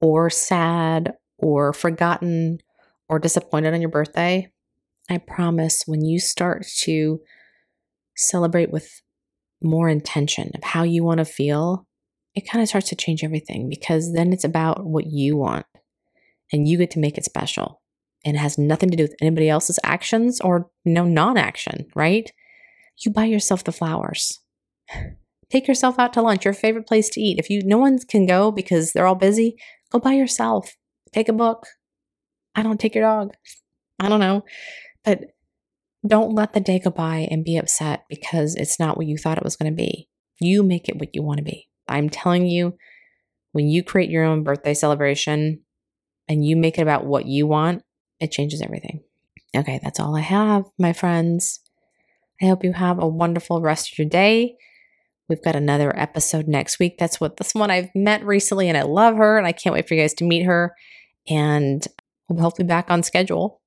or 0.00 0.30
sad 0.30 1.14
or 1.38 1.72
forgotten 1.72 2.58
or 3.08 3.18
disappointed 3.18 3.74
on 3.74 3.80
your 3.80 3.90
birthday, 3.90 4.52
I 5.08 5.18
promise 5.18 5.84
when 5.86 6.04
you 6.04 6.20
start 6.20 6.66
to 6.80 7.20
celebrate 8.14 8.70
with 8.70 9.00
more 9.62 9.88
intention 9.88 10.50
of 10.54 10.62
how 10.62 10.82
you 10.82 11.04
want 11.04 11.18
to 11.18 11.24
feel, 11.24 11.86
it 12.34 12.48
kind 12.48 12.62
of 12.62 12.68
starts 12.68 12.88
to 12.90 12.96
change 12.96 13.24
everything 13.24 13.68
because 13.68 14.12
then 14.12 14.32
it's 14.32 14.44
about 14.44 14.84
what 14.84 15.06
you 15.06 15.36
want 15.36 15.66
and 16.52 16.68
you 16.68 16.78
get 16.78 16.90
to 16.92 16.98
make 16.98 17.18
it 17.18 17.24
special. 17.24 17.80
And 18.24 18.36
it 18.36 18.40
has 18.40 18.58
nothing 18.58 18.90
to 18.90 18.96
do 18.96 19.04
with 19.04 19.14
anybody 19.20 19.48
else's 19.48 19.78
actions 19.84 20.40
or 20.40 20.70
no 20.84 21.04
non 21.04 21.36
action, 21.36 21.86
right? 21.94 22.30
You 23.04 23.12
buy 23.12 23.26
yourself 23.26 23.64
the 23.64 23.72
flowers. 23.72 24.40
Take 25.50 25.66
yourself 25.66 25.98
out 25.98 26.12
to 26.12 26.20
lunch, 26.20 26.44
your 26.44 26.52
favorite 26.52 26.86
place 26.86 27.08
to 27.10 27.22
eat. 27.22 27.38
If 27.38 27.48
you 27.48 27.62
no 27.64 27.78
one 27.78 27.98
can 27.98 28.26
go 28.26 28.52
because 28.52 28.92
they're 28.92 29.06
all 29.06 29.14
busy, 29.14 29.56
go 29.90 29.98
by 29.98 30.12
yourself. 30.12 30.76
Take 31.12 31.30
a 31.30 31.32
book. 31.32 31.66
I 32.54 32.62
don't 32.62 32.78
take 32.78 32.94
your 32.94 33.04
dog. 33.04 33.32
I 33.98 34.10
don't 34.10 34.20
know. 34.20 34.44
But 35.04 35.20
don't 36.06 36.34
let 36.34 36.52
the 36.52 36.60
day 36.60 36.78
go 36.78 36.90
by 36.90 37.28
and 37.30 37.44
be 37.44 37.56
upset 37.56 38.04
because 38.08 38.54
it's 38.54 38.78
not 38.78 38.96
what 38.96 39.06
you 39.06 39.18
thought 39.18 39.38
it 39.38 39.44
was 39.44 39.56
going 39.56 39.70
to 39.70 39.76
be. 39.76 40.08
You 40.40 40.62
make 40.62 40.88
it 40.88 40.98
what 40.98 41.14
you 41.14 41.22
want 41.22 41.38
to 41.38 41.44
be. 41.44 41.68
I'm 41.88 42.08
telling 42.08 42.46
you, 42.46 42.76
when 43.52 43.68
you 43.68 43.82
create 43.82 44.10
your 44.10 44.24
own 44.24 44.44
birthday 44.44 44.74
celebration 44.74 45.60
and 46.28 46.44
you 46.44 46.56
make 46.56 46.78
it 46.78 46.82
about 46.82 47.06
what 47.06 47.26
you 47.26 47.46
want, 47.46 47.82
it 48.20 48.30
changes 48.30 48.62
everything. 48.62 49.02
Okay, 49.56 49.80
that's 49.82 49.98
all 49.98 50.16
I 50.16 50.20
have, 50.20 50.64
my 50.78 50.92
friends. 50.92 51.60
I 52.40 52.46
hope 52.46 52.62
you 52.62 52.72
have 52.74 53.02
a 53.02 53.08
wonderful 53.08 53.60
rest 53.60 53.92
of 53.92 53.98
your 53.98 54.08
day. 54.08 54.56
We've 55.28 55.42
got 55.42 55.56
another 55.56 55.96
episode 55.98 56.46
next 56.46 56.78
week. 56.78 56.96
That's 56.98 57.20
what 57.20 57.36
this 57.36 57.54
one 57.54 57.70
I've 57.70 57.90
met 57.94 58.24
recently 58.24 58.68
and 58.68 58.78
I 58.78 58.82
love 58.82 59.16
her 59.16 59.36
and 59.36 59.46
I 59.46 59.52
can't 59.52 59.74
wait 59.74 59.88
for 59.88 59.94
you 59.94 60.02
guys 60.02 60.14
to 60.14 60.24
meet 60.24 60.44
her. 60.44 60.74
And 61.28 61.84
we'll 62.28 62.42
hopefully 62.42 62.66
back 62.68 62.90
on 62.90 63.02
schedule 63.02 63.60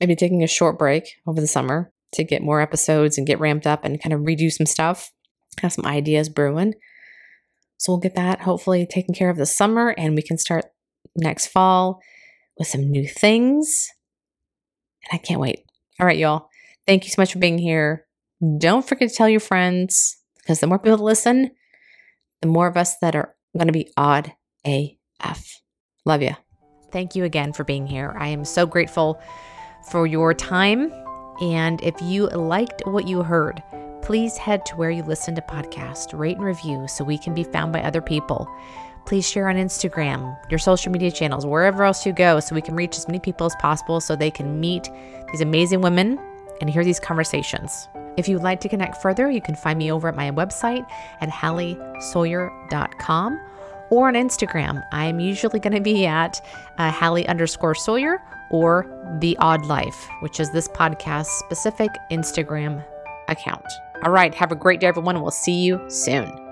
maybe 0.00 0.16
taking 0.16 0.42
a 0.42 0.48
short 0.48 0.78
break 0.78 1.16
over 1.26 1.40
the 1.40 1.46
summer 1.46 1.92
to 2.12 2.24
get 2.24 2.42
more 2.42 2.60
episodes 2.60 3.18
and 3.18 3.26
get 3.26 3.38
ramped 3.38 3.66
up 3.66 3.84
and 3.84 4.02
kind 4.02 4.12
of 4.12 4.20
redo 4.20 4.50
some 4.50 4.66
stuff. 4.66 5.12
Have 5.60 5.72
some 5.72 5.86
ideas 5.86 6.28
brewing. 6.28 6.74
So 7.76 7.92
we'll 7.92 8.00
get 8.00 8.14
that 8.14 8.42
hopefully 8.42 8.86
taken 8.86 9.14
care 9.14 9.30
of 9.30 9.36
this 9.36 9.56
summer 9.56 9.94
and 9.96 10.14
we 10.14 10.22
can 10.22 10.38
start 10.38 10.66
next 11.16 11.48
fall 11.48 12.00
with 12.58 12.68
some 12.68 12.90
new 12.90 13.06
things. 13.06 13.88
And 15.10 15.18
I 15.18 15.22
can't 15.22 15.40
wait. 15.40 15.64
All 15.98 16.06
right, 16.06 16.18
y'all. 16.18 16.48
Thank 16.86 17.04
you 17.04 17.10
so 17.10 17.20
much 17.22 17.32
for 17.32 17.38
being 17.38 17.58
here. 17.58 18.06
Don't 18.58 18.86
forget 18.86 19.08
to 19.10 19.14
tell 19.14 19.28
your 19.28 19.40
friends 19.40 20.16
because 20.38 20.60
the 20.60 20.66
more 20.66 20.78
people 20.78 20.98
listen, 20.98 21.50
the 22.40 22.48
more 22.48 22.66
of 22.66 22.76
us 22.76 22.96
that 22.98 23.14
are 23.14 23.34
going 23.56 23.66
to 23.66 23.72
be 23.72 23.92
awed 23.96 24.32
AF. 24.64 25.60
Love 26.04 26.22
you. 26.22 26.34
Thank 26.90 27.14
you 27.14 27.24
again 27.24 27.52
for 27.52 27.64
being 27.64 27.86
here. 27.86 28.16
I 28.18 28.28
am 28.28 28.44
so 28.44 28.66
grateful 28.66 29.20
for 29.82 30.06
your 30.06 30.34
time. 30.34 30.92
And 31.40 31.82
if 31.82 31.94
you 32.02 32.26
liked 32.28 32.82
what 32.86 33.08
you 33.08 33.22
heard, 33.22 33.62
please 34.02 34.36
head 34.36 34.66
to 34.66 34.76
where 34.76 34.90
you 34.90 35.02
listen 35.02 35.34
to 35.34 35.42
podcasts, 35.42 36.16
rate 36.18 36.36
and 36.36 36.44
review 36.44 36.86
so 36.88 37.04
we 37.04 37.18
can 37.18 37.34
be 37.34 37.44
found 37.44 37.72
by 37.72 37.82
other 37.82 38.02
people. 38.02 38.48
Please 39.06 39.28
share 39.28 39.48
on 39.48 39.56
Instagram, 39.56 40.36
your 40.50 40.58
social 40.58 40.92
media 40.92 41.10
channels, 41.10 41.46
wherever 41.46 41.84
else 41.84 42.04
you 42.04 42.12
go, 42.12 42.38
so 42.40 42.54
we 42.54 42.60
can 42.60 42.76
reach 42.76 42.96
as 42.96 43.08
many 43.08 43.18
people 43.18 43.46
as 43.46 43.56
possible 43.56 44.00
so 44.00 44.14
they 44.14 44.30
can 44.30 44.60
meet 44.60 44.90
these 45.32 45.40
amazing 45.40 45.80
women 45.80 46.18
and 46.60 46.68
hear 46.68 46.84
these 46.84 47.00
conversations. 47.00 47.88
If 48.16 48.28
you'd 48.28 48.42
like 48.42 48.60
to 48.60 48.68
connect 48.68 49.00
further, 49.00 49.30
you 49.30 49.40
can 49.40 49.54
find 49.54 49.78
me 49.78 49.90
over 49.90 50.08
at 50.08 50.16
my 50.16 50.30
website 50.30 50.86
at 51.20 51.30
halliesawyer.com 51.30 53.40
or 53.90 54.08
on 54.08 54.14
Instagram. 54.14 54.82
I'm 54.92 55.20
usually 55.20 55.60
going 55.60 55.74
to 55.74 55.80
be 55.80 56.06
at 56.06 56.44
uh, 56.78 56.90
Hallie 56.90 57.28
underscore 57.28 57.74
Sawyer 57.74 58.22
or 58.50 58.86
The 59.20 59.36
Awed 59.38 59.64
Life, 59.66 60.08
which 60.20 60.40
is 60.40 60.50
this 60.50 60.68
podcast 60.68 61.26
specific 61.26 61.90
Instagram 62.10 62.84
account. 63.28 63.66
All 64.04 64.12
right, 64.12 64.34
have 64.34 64.52
a 64.52 64.56
great 64.56 64.80
day, 64.80 64.86
everyone, 64.86 65.20
we'll 65.20 65.30
see 65.30 65.60
you 65.60 65.80
soon. 65.88 66.49